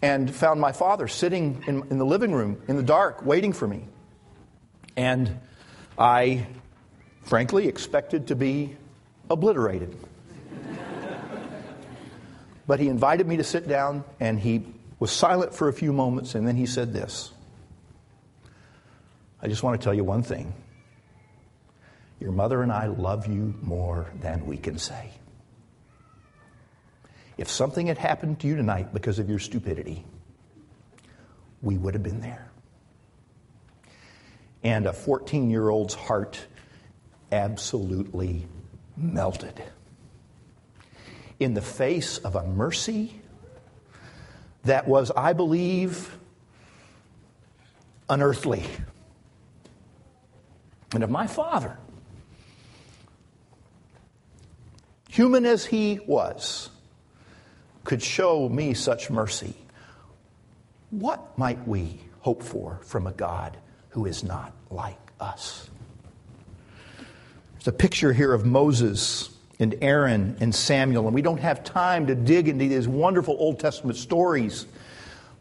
and 0.00 0.34
found 0.34 0.58
my 0.58 0.72
father 0.72 1.06
sitting 1.06 1.62
in, 1.66 1.86
in 1.90 1.98
the 1.98 2.06
living 2.06 2.32
room 2.32 2.62
in 2.66 2.76
the 2.76 2.82
dark, 2.82 3.22
waiting 3.22 3.52
for 3.52 3.68
me. 3.68 3.84
And 4.96 5.38
I, 5.98 6.46
frankly, 7.24 7.68
expected 7.68 8.28
to 8.28 8.36
be 8.36 8.74
obliterated. 9.28 9.94
but 12.66 12.80
he 12.80 12.88
invited 12.88 13.28
me 13.28 13.36
to 13.36 13.44
sit 13.44 13.68
down 13.68 14.02
and 14.18 14.40
he 14.40 14.64
was 14.98 15.10
silent 15.10 15.54
for 15.54 15.68
a 15.68 15.74
few 15.74 15.92
moments 15.92 16.34
and 16.34 16.48
then 16.48 16.56
he 16.56 16.64
said 16.64 16.94
this 16.94 17.32
I 19.42 19.48
just 19.48 19.62
want 19.62 19.78
to 19.78 19.84
tell 19.84 19.92
you 19.92 20.04
one 20.04 20.22
thing. 20.22 20.54
Your 22.20 22.32
mother 22.32 22.62
and 22.62 22.70
I 22.70 22.86
love 22.86 23.26
you 23.26 23.54
more 23.62 24.10
than 24.20 24.46
we 24.46 24.58
can 24.58 24.78
say. 24.78 25.10
If 27.38 27.48
something 27.48 27.86
had 27.86 27.96
happened 27.96 28.40
to 28.40 28.46
you 28.46 28.56
tonight 28.56 28.92
because 28.92 29.18
of 29.18 29.30
your 29.30 29.38
stupidity, 29.38 30.04
we 31.62 31.78
would 31.78 31.94
have 31.94 32.02
been 32.02 32.20
there. 32.20 32.50
And 34.62 34.86
a 34.86 34.92
14 34.92 35.48
year 35.48 35.70
old's 35.70 35.94
heart 35.94 36.46
absolutely 37.32 38.46
melted. 38.98 39.62
In 41.38 41.54
the 41.54 41.62
face 41.62 42.18
of 42.18 42.36
a 42.36 42.46
mercy 42.46 43.18
that 44.64 44.86
was, 44.86 45.10
I 45.10 45.32
believe, 45.32 46.14
unearthly. 48.10 48.66
And 50.92 51.02
if 51.02 51.08
my 51.08 51.26
father, 51.26 51.78
human 55.10 55.44
as 55.44 55.66
he 55.66 56.00
was, 56.06 56.70
could 57.84 58.02
show 58.02 58.48
me 58.48 58.74
such 58.74 59.10
mercy, 59.10 59.54
what 60.90 61.36
might 61.36 61.66
we 61.66 62.00
hope 62.20 62.42
for 62.42 62.80
from 62.84 63.06
a 63.06 63.12
God 63.12 63.56
who 63.90 64.06
is 64.06 64.22
not 64.22 64.52
like 64.70 64.98
us? 65.18 65.68
There's 67.54 67.68
a 67.68 67.72
picture 67.72 68.12
here 68.12 68.32
of 68.32 68.46
Moses 68.46 69.30
and 69.58 69.74
Aaron 69.82 70.36
and 70.40 70.54
Samuel, 70.54 71.06
and 71.06 71.14
we 71.14 71.22
don't 71.22 71.40
have 71.40 71.64
time 71.64 72.06
to 72.06 72.14
dig 72.14 72.48
into 72.48 72.68
these 72.68 72.88
wonderful 72.88 73.36
Old 73.38 73.58
Testament 73.58 73.98
stories. 73.98 74.66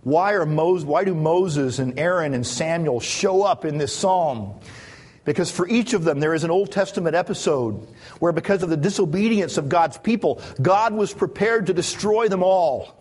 Why, 0.03 0.33
are 0.33 0.45
Moses, 0.45 0.85
why 0.85 1.03
do 1.03 1.13
Moses 1.13 1.79
and 1.79 1.99
Aaron 1.99 2.33
and 2.33 2.45
Samuel 2.45 2.99
show 2.99 3.43
up 3.43 3.65
in 3.65 3.77
this 3.77 3.95
psalm? 3.95 4.59
Because 5.29 5.51
for 5.51 5.67
each 5.67 5.93
of 5.93 6.03
them, 6.03 6.19
there 6.19 6.33
is 6.33 6.43
an 6.43 6.49
Old 6.49 6.71
Testament 6.71 7.15
episode 7.15 7.87
where, 8.17 8.31
because 8.31 8.63
of 8.63 8.71
the 8.71 8.75
disobedience 8.75 9.59
of 9.59 9.69
God's 9.69 9.95
people, 9.99 10.41
God 10.59 10.91
was 10.91 11.13
prepared 11.13 11.67
to 11.67 11.73
destroy 11.75 12.29
them 12.29 12.41
all. 12.41 12.97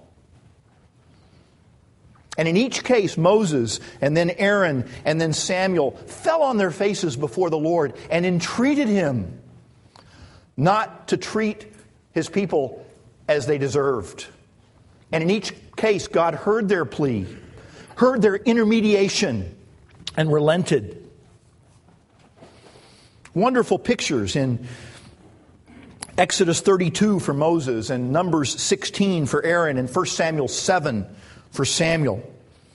And 2.36 2.46
in 2.46 2.58
each 2.58 2.84
case, 2.84 3.16
Moses 3.16 3.80
and 4.02 4.14
then 4.14 4.28
Aaron 4.28 4.86
and 5.06 5.18
then 5.18 5.32
Samuel 5.32 5.92
fell 5.92 6.42
on 6.42 6.58
their 6.58 6.70
faces 6.70 7.16
before 7.16 7.48
the 7.48 7.56
Lord 7.56 7.94
and 8.10 8.26
entreated 8.26 8.88
him 8.88 9.40
not 10.54 11.08
to 11.08 11.16
treat 11.16 11.72
his 12.12 12.28
people 12.28 12.84
as 13.26 13.46
they 13.46 13.56
deserved. 13.56 14.26
And 15.10 15.22
in 15.22 15.30
each 15.30 15.54
case, 15.76 16.08
God 16.08 16.34
heard 16.34 16.68
their 16.68 16.84
plea, 16.84 17.26
heard 17.96 18.20
their 18.20 18.36
intermediation, 18.36 19.56
and 20.14 20.30
relented 20.30 21.07
wonderful 23.38 23.78
pictures 23.78 24.36
in 24.36 24.66
Exodus 26.16 26.60
32 26.60 27.20
for 27.20 27.32
Moses 27.32 27.90
and 27.90 28.12
Numbers 28.12 28.60
16 28.60 29.26
for 29.26 29.42
Aaron 29.44 29.78
and 29.78 29.88
1 29.88 30.06
Samuel 30.06 30.48
7 30.48 31.06
for 31.50 31.64
Samuel. 31.64 32.22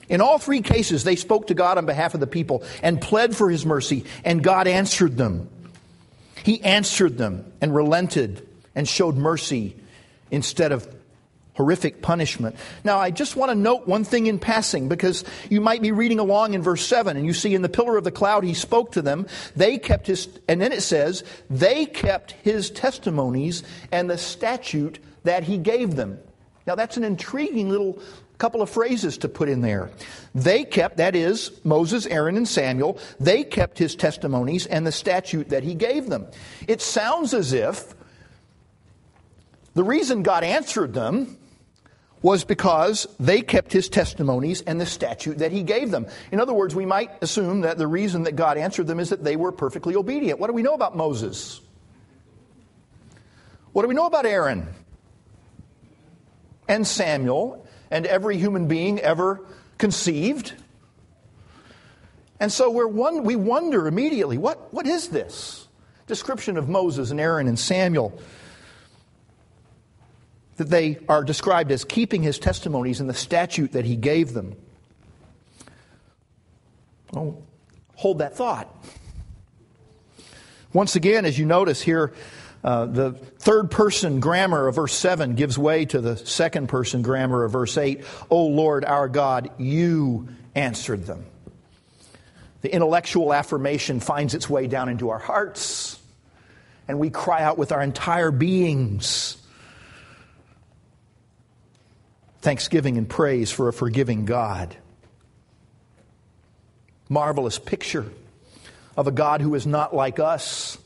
In 0.08 0.20
all 0.20 0.38
three 0.38 0.60
cases, 0.60 1.04
they 1.04 1.16
spoke 1.16 1.48
to 1.48 1.54
God 1.54 1.78
on 1.78 1.86
behalf 1.86 2.14
of 2.14 2.20
the 2.20 2.26
people 2.26 2.62
and 2.82 3.00
pled 3.00 3.36
for 3.36 3.50
his 3.50 3.64
mercy, 3.64 4.04
and 4.24 4.42
God 4.42 4.66
answered 4.66 5.16
them. 5.16 5.48
He 6.42 6.62
answered 6.62 7.16
them 7.16 7.50
and 7.60 7.74
relented 7.74 8.46
and 8.74 8.88
showed 8.88 9.16
mercy 9.16 9.76
instead 10.30 10.72
of 10.72 10.93
horrific 11.54 12.02
punishment. 12.02 12.56
Now, 12.82 12.98
I 12.98 13.10
just 13.10 13.36
want 13.36 13.50
to 13.50 13.54
note 13.54 13.86
one 13.86 14.04
thing 14.04 14.26
in 14.26 14.38
passing 14.38 14.88
because 14.88 15.24
you 15.48 15.60
might 15.60 15.82
be 15.82 15.92
reading 15.92 16.18
along 16.18 16.54
in 16.54 16.62
verse 16.62 16.84
7 16.84 17.16
and 17.16 17.24
you 17.24 17.32
see 17.32 17.54
in 17.54 17.62
the 17.62 17.68
pillar 17.68 17.96
of 17.96 18.04
the 18.04 18.10
cloud 18.10 18.44
he 18.44 18.54
spoke 18.54 18.92
to 18.92 19.02
them. 19.02 19.26
They 19.56 19.78
kept 19.78 20.06
his, 20.06 20.28
and 20.48 20.60
then 20.60 20.72
it 20.72 20.82
says, 20.82 21.24
they 21.48 21.86
kept 21.86 22.32
his 22.32 22.70
testimonies 22.70 23.62
and 23.92 24.10
the 24.10 24.18
statute 24.18 24.98
that 25.22 25.44
he 25.44 25.56
gave 25.56 25.96
them. 25.96 26.18
Now, 26.66 26.74
that's 26.74 26.96
an 26.96 27.04
intriguing 27.04 27.68
little 27.68 28.00
couple 28.38 28.60
of 28.60 28.68
phrases 28.68 29.18
to 29.18 29.28
put 29.28 29.48
in 29.48 29.60
there. 29.60 29.90
They 30.34 30.64
kept, 30.64 30.96
that 30.96 31.14
is, 31.14 31.52
Moses, 31.62 32.04
Aaron, 32.06 32.36
and 32.36 32.48
Samuel, 32.48 32.98
they 33.20 33.44
kept 33.44 33.78
his 33.78 33.94
testimonies 33.94 34.66
and 34.66 34.86
the 34.86 34.92
statute 34.92 35.50
that 35.50 35.62
he 35.62 35.74
gave 35.74 36.08
them. 36.08 36.26
It 36.66 36.82
sounds 36.82 37.32
as 37.32 37.52
if 37.52 37.94
the 39.74 39.84
reason 39.84 40.22
God 40.22 40.42
answered 40.42 40.94
them 40.94 41.36
was 42.24 42.42
because 42.42 43.06
they 43.20 43.42
kept 43.42 43.70
his 43.70 43.86
testimonies 43.90 44.62
and 44.62 44.80
the 44.80 44.86
statute 44.86 45.36
that 45.38 45.52
he 45.52 45.62
gave 45.62 45.90
them. 45.90 46.06
In 46.32 46.40
other 46.40 46.54
words, 46.54 46.74
we 46.74 46.86
might 46.86 47.10
assume 47.22 47.60
that 47.60 47.76
the 47.76 47.86
reason 47.86 48.22
that 48.22 48.34
God 48.34 48.56
answered 48.56 48.86
them 48.86 48.98
is 48.98 49.10
that 49.10 49.22
they 49.22 49.36
were 49.36 49.52
perfectly 49.52 49.94
obedient. 49.94 50.40
What 50.40 50.46
do 50.46 50.54
we 50.54 50.62
know 50.62 50.72
about 50.72 50.96
Moses? 50.96 51.60
What 53.72 53.82
do 53.82 53.88
we 53.88 53.94
know 53.94 54.06
about 54.06 54.24
Aaron? 54.24 54.66
And 56.66 56.86
Samuel 56.86 57.66
and 57.90 58.06
every 58.06 58.38
human 58.38 58.68
being 58.68 59.00
ever 59.00 59.44
conceived? 59.76 60.54
And 62.40 62.50
so 62.50 62.70
we're 62.70 62.88
one, 62.88 63.24
we 63.24 63.36
wonder 63.36 63.86
immediately 63.86 64.38
what, 64.38 64.72
what 64.72 64.86
is 64.86 65.08
this? 65.08 65.68
Description 66.06 66.56
of 66.56 66.70
Moses 66.70 67.10
and 67.10 67.20
Aaron 67.20 67.48
and 67.48 67.58
Samuel 67.58 68.18
that 70.56 70.70
they 70.70 70.98
are 71.08 71.24
described 71.24 71.72
as 71.72 71.84
keeping 71.84 72.22
his 72.22 72.38
testimonies 72.38 73.00
and 73.00 73.08
the 73.08 73.14
statute 73.14 73.72
that 73.72 73.84
he 73.84 73.96
gave 73.96 74.32
them. 74.32 74.54
Hold 77.96 78.18
that 78.18 78.36
thought. 78.36 78.68
Once 80.72 80.96
again, 80.96 81.24
as 81.24 81.38
you 81.38 81.46
notice 81.46 81.80
here, 81.80 82.12
uh, 82.64 82.86
the 82.86 83.12
third 83.12 83.70
person 83.70 84.20
grammar 84.20 84.66
of 84.68 84.74
verse 84.76 84.94
7 84.94 85.34
gives 85.34 85.58
way 85.58 85.84
to 85.84 86.00
the 86.00 86.16
second 86.16 86.68
person 86.68 87.02
grammar 87.02 87.44
of 87.44 87.52
verse 87.52 87.76
8. 87.76 88.04
O 88.30 88.46
Lord 88.46 88.84
our 88.84 89.08
God, 89.08 89.50
you 89.58 90.28
answered 90.54 91.06
them. 91.06 91.26
The 92.62 92.74
intellectual 92.74 93.34
affirmation 93.34 94.00
finds 94.00 94.34
its 94.34 94.48
way 94.48 94.66
down 94.66 94.88
into 94.88 95.10
our 95.10 95.18
hearts, 95.18 96.00
and 96.88 96.98
we 96.98 97.10
cry 97.10 97.42
out 97.42 97.58
with 97.58 97.70
our 97.70 97.82
entire 97.82 98.30
beings 98.30 99.36
thanksgiving 102.44 102.98
and 102.98 103.08
praise 103.08 103.50
for 103.50 103.68
a 103.68 103.72
forgiving 103.72 104.26
God. 104.26 104.76
Marvelous 107.08 107.58
picture 107.58 108.04
of 108.98 109.06
a 109.06 109.10
God 109.10 109.40
who 109.40 109.54
is 109.54 109.66
not 109.66 109.96
like 109.96 110.18
us. 110.18 110.76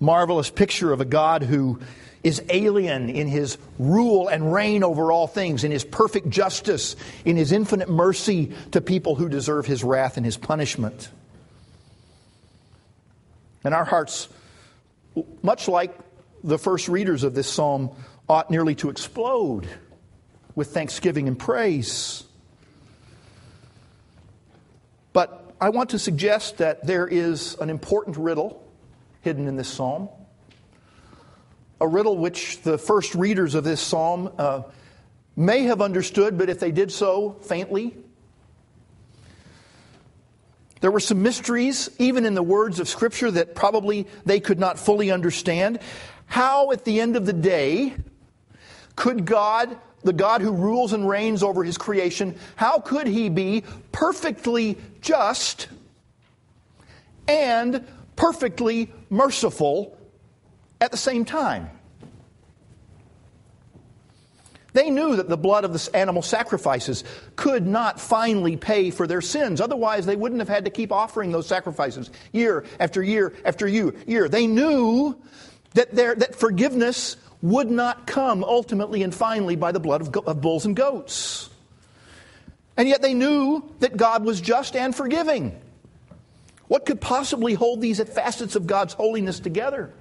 Marvelous 0.00 0.48
picture 0.48 0.94
of 0.94 1.02
a 1.02 1.04
God 1.04 1.42
who 1.42 1.80
is 2.24 2.42
alien 2.48 3.10
in 3.10 3.28
his 3.28 3.58
rule 3.78 4.28
and 4.28 4.50
reign 4.50 4.82
over 4.82 5.12
all 5.12 5.26
things, 5.26 5.62
in 5.62 5.70
his 5.70 5.84
perfect 5.84 6.30
justice, 6.30 6.96
in 7.26 7.36
his 7.36 7.52
infinite 7.52 7.90
mercy 7.90 8.52
to 8.72 8.80
people 8.80 9.14
who 9.14 9.28
deserve 9.28 9.66
his 9.66 9.84
wrath 9.84 10.16
and 10.16 10.24
his 10.24 10.38
punishment. 10.38 11.10
And 13.62 13.74
our 13.74 13.84
hearts, 13.84 14.28
much 15.42 15.68
like 15.68 15.94
the 16.42 16.58
first 16.58 16.88
readers 16.88 17.24
of 17.24 17.34
this 17.34 17.46
psalm, 17.46 17.90
ought 18.26 18.50
nearly 18.50 18.74
to 18.76 18.88
explode 18.88 19.68
with 20.58 20.74
thanksgiving 20.74 21.28
and 21.28 21.38
praise. 21.38 22.24
But 25.12 25.54
I 25.60 25.68
want 25.68 25.90
to 25.90 26.00
suggest 26.00 26.58
that 26.58 26.84
there 26.84 27.06
is 27.06 27.54
an 27.60 27.70
important 27.70 28.16
riddle 28.16 28.60
hidden 29.20 29.46
in 29.46 29.54
this 29.54 29.68
psalm. 29.68 30.08
A 31.80 31.86
riddle 31.86 32.18
which 32.18 32.60
the 32.62 32.76
first 32.76 33.14
readers 33.14 33.54
of 33.54 33.62
this 33.62 33.80
psalm 33.80 34.32
uh, 34.36 34.62
may 35.36 35.62
have 35.62 35.80
understood, 35.80 36.36
but 36.36 36.50
if 36.50 36.58
they 36.58 36.72
did 36.72 36.90
so 36.90 37.36
faintly, 37.42 37.96
there 40.80 40.90
were 40.90 40.98
some 40.98 41.22
mysteries, 41.22 41.88
even 42.00 42.26
in 42.26 42.34
the 42.34 42.42
words 42.42 42.80
of 42.80 42.88
Scripture, 42.88 43.30
that 43.30 43.54
probably 43.54 44.08
they 44.26 44.40
could 44.40 44.58
not 44.58 44.76
fully 44.76 45.12
understand. 45.12 45.78
How, 46.26 46.72
at 46.72 46.84
the 46.84 47.00
end 47.00 47.14
of 47.14 47.26
the 47.26 47.32
day, 47.32 47.94
could 48.96 49.24
God 49.24 49.78
the 50.02 50.12
God 50.12 50.40
who 50.40 50.52
rules 50.52 50.92
and 50.92 51.08
reigns 51.08 51.42
over 51.42 51.64
his 51.64 51.78
creation, 51.78 52.36
how 52.56 52.78
could 52.78 53.06
he 53.06 53.28
be 53.28 53.64
perfectly 53.92 54.78
just 55.00 55.68
and 57.26 57.86
perfectly 58.16 58.92
merciful 59.10 59.96
at 60.80 60.90
the 60.90 60.96
same 60.96 61.24
time? 61.24 61.70
They 64.74 64.90
knew 64.90 65.16
that 65.16 65.28
the 65.28 65.36
blood 65.36 65.64
of 65.64 65.72
the 65.72 65.96
animal 65.96 66.22
sacrifices 66.22 67.02
could 67.36 67.66
not 67.66 67.98
finally 67.98 68.56
pay 68.56 68.90
for 68.90 69.06
their 69.06 69.20
sins. 69.20 69.60
Otherwise, 69.60 70.06
they 70.06 70.14
wouldn't 70.14 70.40
have 70.40 70.48
had 70.48 70.66
to 70.66 70.70
keep 70.70 70.92
offering 70.92 71.32
those 71.32 71.46
sacrifices 71.48 72.10
year 72.32 72.64
after 72.78 73.02
year 73.02 73.32
after 73.44 73.66
year. 73.66 74.28
They 74.28 74.46
knew 74.46 75.20
that, 75.74 75.94
their, 75.94 76.14
that 76.14 76.36
forgiveness 76.36 77.16
would 77.40 77.70
not 77.70 78.06
come 78.06 78.42
ultimately 78.42 79.02
and 79.02 79.14
finally 79.14 79.56
by 79.56 79.72
the 79.72 79.80
blood 79.80 80.00
of, 80.00 80.16
of 80.26 80.40
bulls 80.40 80.66
and 80.66 80.74
goats. 80.74 81.50
And 82.76 82.88
yet 82.88 83.02
they 83.02 83.14
knew 83.14 83.68
that 83.80 83.96
God 83.96 84.24
was 84.24 84.40
just 84.40 84.76
and 84.76 84.94
forgiving. 84.94 85.60
What 86.68 86.84
could 86.84 87.00
possibly 87.00 87.54
hold 87.54 87.80
these 87.80 88.02
facets 88.02 88.54
of 88.54 88.66
God's 88.66 88.94
holiness 88.94 89.40
together? 89.40 89.92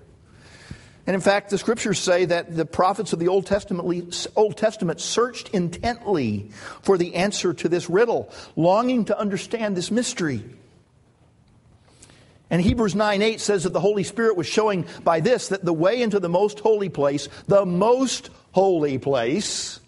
And 1.08 1.16
in 1.16 1.22
fact, 1.22 1.50
the 1.50 1.58
scriptures 1.58 2.00
say 2.00 2.26
that 2.26 2.54
the 2.54 2.66
prophets 2.66 3.14
of 3.14 3.20
the 3.20 3.30
Old 3.30 3.46
Testament, 3.46 4.28
Old 4.36 4.58
Testament 4.58 5.00
searched 5.00 5.50
intently 5.50 6.52
for 6.82 6.98
the 6.98 7.16
answer 7.16 7.54
to 7.54 7.70
this 7.70 7.90
riddle, 7.90 8.30
longing 8.58 9.06
to 9.06 9.18
understand 9.18 9.78
this 9.78 9.90
mystery. 9.90 10.44
And 12.50 12.62
Hebrews 12.62 12.96
9 12.96 13.22
8 13.22 13.42
says 13.42 13.64
that 13.64 13.74
the 13.74 13.80
Holy 13.80 14.04
Spirit 14.04 14.38
was 14.38 14.48
showing 14.48 14.86
by 15.04 15.20
this 15.20 15.50
that 15.50 15.66
the 15.66 15.74
way 15.74 16.02
into 16.02 16.20
the 16.20 16.30
most 16.30 16.60
holy 16.60 16.90
place, 16.90 17.28
the 17.48 17.66
most 17.66 18.30
holy 18.52 18.98
place, 18.98 19.80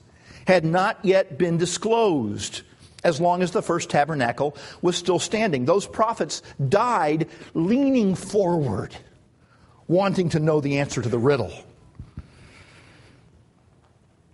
had 0.45 0.65
not 0.65 0.97
yet 1.03 1.37
been 1.37 1.57
disclosed 1.57 2.63
as 3.03 3.21
long 3.21 3.41
as 3.41 3.51
the 3.51 3.61
first 3.61 3.89
tabernacle 3.89 4.57
was 4.81 4.97
still 4.97 5.19
standing. 5.19 5.65
Those 5.65 5.87
prophets 5.87 6.41
died 6.67 7.29
leaning 7.53 8.15
forward 8.15 8.95
wanting 9.87 10.29
to 10.29 10.39
know 10.39 10.61
the 10.61 10.79
answer 10.79 11.01
to 11.01 11.09
the 11.09 11.17
riddle. 11.17 11.53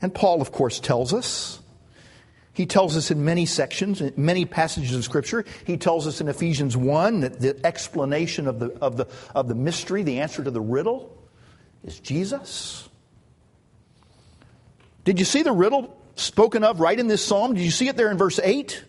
And 0.01 0.13
Paul, 0.13 0.41
of 0.41 0.51
course, 0.51 0.79
tells 0.79 1.13
us. 1.13 1.59
He 2.55 2.65
tells 2.65 2.95
us 2.95 3.11
in 3.11 3.25
many 3.25 3.45
sections, 3.45 3.99
in 3.99 4.13
many 4.15 4.45
passages 4.45 4.95
of 4.95 5.03
Scripture. 5.03 5.43
He 5.65 5.75
tells 5.75 6.07
us 6.07 6.21
in 6.21 6.29
Ephesians 6.29 6.77
1 6.77 7.19
that 7.19 7.41
the 7.41 7.63
explanation 7.65 8.47
of 8.47 8.59
the, 8.59 8.71
of, 8.79 8.95
the, 8.95 9.07
of 9.35 9.49
the 9.49 9.55
mystery, 9.55 10.03
the 10.03 10.21
answer 10.21 10.41
to 10.41 10.49
the 10.49 10.61
riddle, 10.61 11.15
is 11.83 11.99
Jesus. 11.99 12.87
Did 15.03 15.19
you 15.19 15.25
see 15.25 15.43
the 15.43 15.51
riddle 15.51 15.97
spoken 16.15 16.63
of 16.63 16.79
right 16.79 16.97
in 16.97 17.07
this 17.07 17.23
psalm? 17.23 17.55
Did 17.55 17.63
you 17.63 17.71
see 17.71 17.89
it 17.89 17.97
there 17.97 18.09
in 18.09 18.17
verse 18.17 18.39
8? 18.41 18.85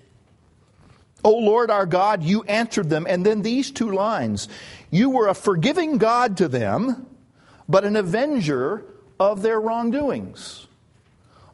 O 1.25 1.33
Lord 1.33 1.69
our 1.69 1.87
God, 1.87 2.23
you 2.23 2.45
answered 2.45 2.89
them. 2.89 3.05
And 3.09 3.27
then 3.27 3.43
these 3.43 3.73
two 3.73 3.91
lines 3.91 4.49
You 4.93 5.11
were 5.11 5.27
a 5.27 5.35
forgiving 5.35 5.99
God 5.99 6.37
to 6.37 6.47
them, 6.47 7.09
but 7.69 7.85
an 7.85 7.97
avenger 7.97 8.85
of 9.19 9.43
their 9.43 9.61
wrongdoings. 9.61 10.69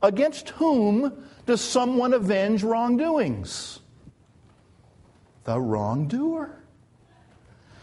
Against 0.02 0.50
whom 0.50 1.24
does 1.53 1.61
someone 1.61 2.14
avenge 2.14 2.62
wrongdoings? 2.62 3.78
The 5.44 5.61
wrongdoer. 5.61 6.59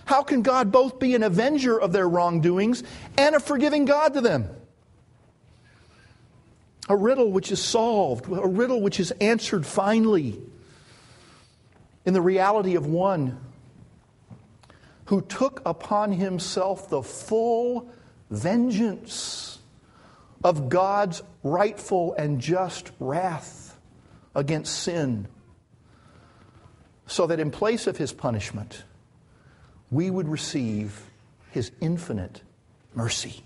How 0.05 0.23
can 0.23 0.41
God 0.41 0.71
both 0.71 0.97
be 0.97 1.13
an 1.13 1.21
avenger 1.21 1.79
of 1.79 1.91
their 1.91 2.09
wrongdoings 2.09 2.81
and 3.15 3.35
a 3.35 3.39
forgiving 3.39 3.85
God 3.85 4.15
to 4.15 4.21
them? 4.21 4.49
A 6.89 6.95
riddle 6.95 7.31
which 7.31 7.51
is 7.51 7.61
solved, 7.61 8.25
a 8.25 8.47
riddle 8.47 8.81
which 8.81 8.99
is 8.99 9.11
answered 9.21 9.67
finally 9.67 10.41
in 12.05 12.15
the 12.15 12.21
reality 12.21 12.73
of 12.73 12.87
one 12.87 13.39
who 15.05 15.21
took 15.21 15.61
upon 15.63 16.11
himself 16.13 16.89
the 16.89 17.03
full 17.03 17.87
vengeance 18.31 19.59
of 20.43 20.69
God's 20.69 21.21
rightful 21.43 22.15
and 22.15 22.41
just 22.41 22.89
wrath 22.99 23.58
against 24.35 24.83
sin, 24.83 25.27
so 27.07 27.27
that 27.27 27.39
in 27.39 27.51
place 27.51 27.87
of 27.87 27.97
his 27.97 28.13
punishment, 28.13 28.83
we 29.91 30.09
would 30.09 30.27
receive 30.27 31.05
his 31.51 31.71
infinite 31.81 32.41
mercy. 32.93 33.43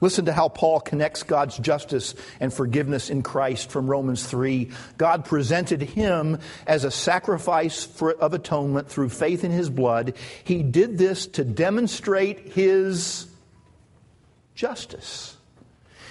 Listen 0.00 0.26
to 0.26 0.32
how 0.32 0.48
Paul 0.48 0.80
connects 0.80 1.24
God's 1.24 1.58
justice 1.58 2.14
and 2.38 2.52
forgiveness 2.52 3.10
in 3.10 3.22
Christ 3.22 3.70
from 3.70 3.88
Romans 3.88 4.24
3. 4.24 4.70
God 4.96 5.24
presented 5.24 5.82
him 5.82 6.38
as 6.66 6.84
a 6.84 6.90
sacrifice 6.90 7.84
for, 7.84 8.12
of 8.12 8.32
atonement 8.32 8.88
through 8.88 9.08
faith 9.08 9.42
in 9.42 9.50
his 9.50 9.70
blood. 9.70 10.14
He 10.44 10.62
did 10.62 10.98
this 10.98 11.26
to 11.28 11.44
demonstrate 11.44 12.52
his 12.52 13.26
justice. 14.54 15.36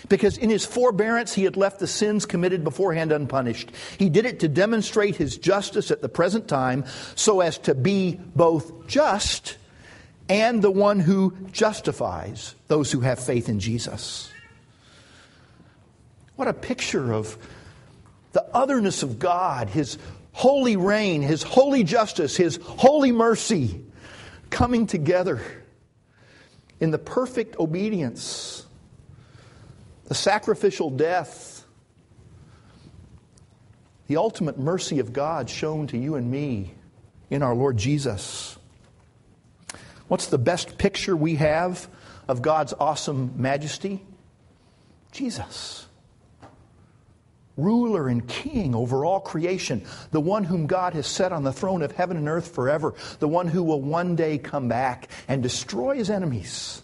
Because 0.10 0.38
in 0.38 0.50
his 0.50 0.66
forbearance, 0.66 1.34
he 1.34 1.44
had 1.44 1.58
left 1.58 1.80
the 1.80 1.88
sins 1.88 2.26
committed 2.26 2.64
beforehand 2.64 3.12
unpunished. 3.12 3.72
He 3.98 4.10
did 4.10 4.26
it 4.26 4.40
to 4.40 4.48
demonstrate 4.48 5.16
his 5.16 5.38
justice 5.38 5.92
at 5.92 6.02
the 6.02 6.10
present 6.10 6.48
time 6.48 6.86
so 7.16 7.42
as 7.42 7.58
to 7.60 7.76
be 7.76 8.20
both 8.36 8.88
just 8.88 9.58
and 10.30 10.62
the 10.62 10.72
one 10.72 11.00
who 11.00 11.36
justifies 11.52 12.56
those 12.68 12.92
who 12.92 13.02
have 13.02 13.20
faith 13.20 13.50
in 13.50 13.60
Jesus. 13.60 14.30
What 16.36 16.48
a 16.48 16.54
picture 16.54 17.12
of 17.14 17.38
the 18.34 18.46
otherness 18.54 19.02
of 19.04 19.18
God, 19.18 19.70
His 19.70 19.98
holy 20.32 20.76
reign, 20.76 21.24
His 21.24 21.42
holy 21.42 21.84
justice, 21.84 22.38
His 22.38 22.60
holy 22.62 23.12
mercy 23.12 23.84
coming 24.52 24.86
together 24.86 25.42
in 26.80 26.92
the 26.92 27.00
perfect 27.00 27.58
obedience, 27.60 28.67
the 30.08 30.16
sacrificial 30.16 30.90
death, 30.90 31.66
the 34.08 34.18
ultimate 34.18 34.58
mercy 34.58 35.00
of 35.00 35.14
God 35.14 35.50
shown 35.50 35.88
to 35.88 35.98
you 35.98 36.16
and 36.16 36.32
me 36.32 36.74
in 37.30 37.44
our 37.44 37.54
Lord 37.54 37.78
Jesus. 37.78 38.58
What's 40.08 40.28
the 40.28 40.38
best 40.38 40.78
picture 40.78 41.16
we 41.16 41.36
have 41.36 41.90
of 42.28 42.42
God's 42.42 42.74
awesome 42.80 43.34
majesty? 43.36 44.02
Jesus. 45.12 45.86
Ruler 47.58 48.08
and 48.08 48.26
king 48.26 48.76
over 48.76 49.04
all 49.04 49.20
creation, 49.20 49.84
the 50.12 50.22
one 50.22 50.46
whom 50.46 50.68
God 50.68 50.94
has 50.94 51.08
set 51.08 51.34
on 51.34 51.44
the 51.44 51.52
throne 51.52 51.82
of 51.82 51.92
heaven 51.92 52.16
and 52.16 52.30
earth 52.30 52.54
forever, 52.54 52.94
the 53.20 53.28
one 53.28 53.48
who 53.48 53.64
will 53.64 53.82
one 53.82 54.16
day 54.16 54.38
come 54.38 54.70
back 54.70 55.10
and 55.28 55.44
destroy 55.44 55.98
his 55.98 56.10
enemies. 56.10 56.82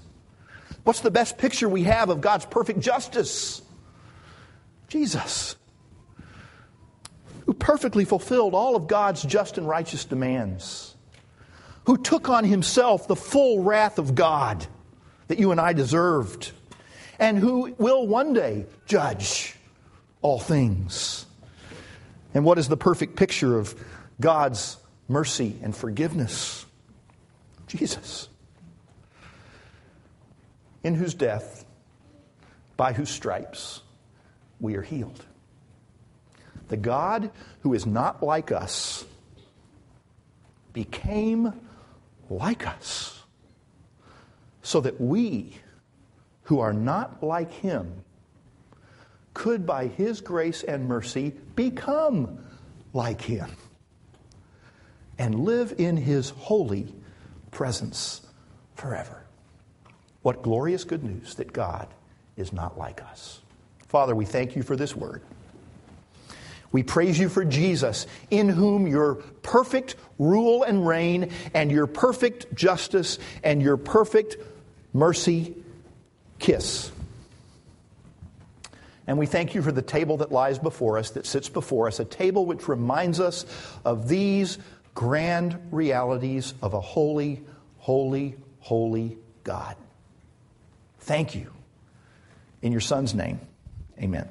What's 0.83 0.99
the 1.01 1.11
best 1.11 1.37
picture 1.37 1.69
we 1.69 1.83
have 1.83 2.09
of 2.09 2.21
God's 2.21 2.45
perfect 2.45 2.79
justice? 2.79 3.61
Jesus, 4.87 5.55
who 7.45 7.53
perfectly 7.53 8.05
fulfilled 8.05 8.53
all 8.53 8.75
of 8.75 8.87
God's 8.87 9.23
just 9.23 9.57
and 9.57 9.67
righteous 9.67 10.05
demands 10.05 10.93
who 11.85 11.97
took 11.97 12.29
on 12.29 12.43
himself 12.43 13.07
the 13.07 13.15
full 13.15 13.61
wrath 13.61 13.99
of 13.99 14.15
God 14.15 14.65
that 15.27 15.39
you 15.39 15.51
and 15.51 15.59
I 15.59 15.73
deserved, 15.73 16.51
and 17.19 17.37
who 17.37 17.73
will 17.77 18.07
one 18.07 18.33
day 18.33 18.65
judge 18.85 19.55
all 20.21 20.39
things. 20.39 21.25
And 22.33 22.43
what 22.43 22.57
is 22.57 22.67
the 22.67 22.77
perfect 22.77 23.15
picture 23.15 23.57
of 23.57 23.75
God's 24.19 24.77
mercy 25.07 25.57
and 25.61 25.75
forgiveness? 25.75 26.65
Jesus, 27.67 28.29
in 30.83 30.95
whose 30.95 31.13
death, 31.13 31.65
by 32.77 32.93
whose 32.93 33.09
stripes, 33.09 33.81
we 34.59 34.75
are 34.75 34.81
healed. 34.81 35.25
The 36.67 36.77
God 36.77 37.31
who 37.61 37.73
is 37.73 37.85
not 37.85 38.23
like 38.23 38.51
us 38.51 39.05
became 40.73 41.53
like 42.29 42.67
us, 42.67 43.23
so 44.61 44.81
that 44.81 44.99
we, 44.99 45.55
who 46.43 46.59
are 46.59 46.73
not 46.73 47.21
like 47.21 47.51
him, 47.51 48.03
could 49.33 49.65
by 49.65 49.87
his 49.87 50.21
grace 50.21 50.63
and 50.63 50.87
mercy 50.87 51.33
become 51.55 52.43
like 52.93 53.21
him 53.21 53.49
and 55.17 55.39
live 55.39 55.73
in 55.77 55.97
his 55.97 56.29
holy 56.31 56.93
presence 57.51 58.21
forever. 58.75 59.22
What 60.23 60.41
glorious 60.41 60.83
good 60.83 61.03
news 61.03 61.35
that 61.35 61.53
God 61.53 61.87
is 62.35 62.51
not 62.51 62.77
like 62.77 63.01
us. 63.03 63.41
Father, 63.87 64.15
we 64.15 64.25
thank 64.25 64.55
you 64.55 64.63
for 64.63 64.75
this 64.75 64.95
word. 64.95 65.21
We 66.71 66.81
praise 66.81 67.19
you 67.19 67.29
for 67.29 67.45
Jesus, 67.45 68.07
in 68.31 68.49
whom 68.49 68.87
your 68.87 69.15
perfect 69.43 69.95
rule 70.17 70.63
and 70.63 70.87
reign, 70.87 71.29
and 71.53 71.71
your 71.71 71.85
perfect 71.85 72.55
justice, 72.55 73.19
and 73.43 73.61
your 73.61 73.77
perfect 73.77 74.37
mercy 74.91 75.53
kiss. 76.39 76.91
And 79.05 79.19
we 79.19 79.27
thank 79.27 79.53
you 79.53 79.61
for 79.61 79.71
the 79.71 79.83
table 79.83 80.17
that 80.17 80.31
lies 80.31 80.57
before 80.57 80.97
us, 80.97 81.11
that 81.11 81.27
sits 81.27 81.49
before 81.49 81.87
us, 81.87 81.99
a 81.99 82.05
table 82.05 82.45
which 82.45 82.67
reminds 82.67 83.19
us 83.19 83.45
of 83.85 84.07
these 84.07 84.57
grand 84.95 85.59
realities 85.71 86.53
of 86.61 86.73
a 86.73 86.81
holy, 86.81 87.43
holy, 87.77 88.35
holy 88.61 89.17
God. 89.43 89.75
Thank 91.03 91.35
you. 91.35 91.51
In 92.61 92.71
your 92.71 92.81
Son's 92.81 93.13
name, 93.13 93.41
amen. 94.01 94.29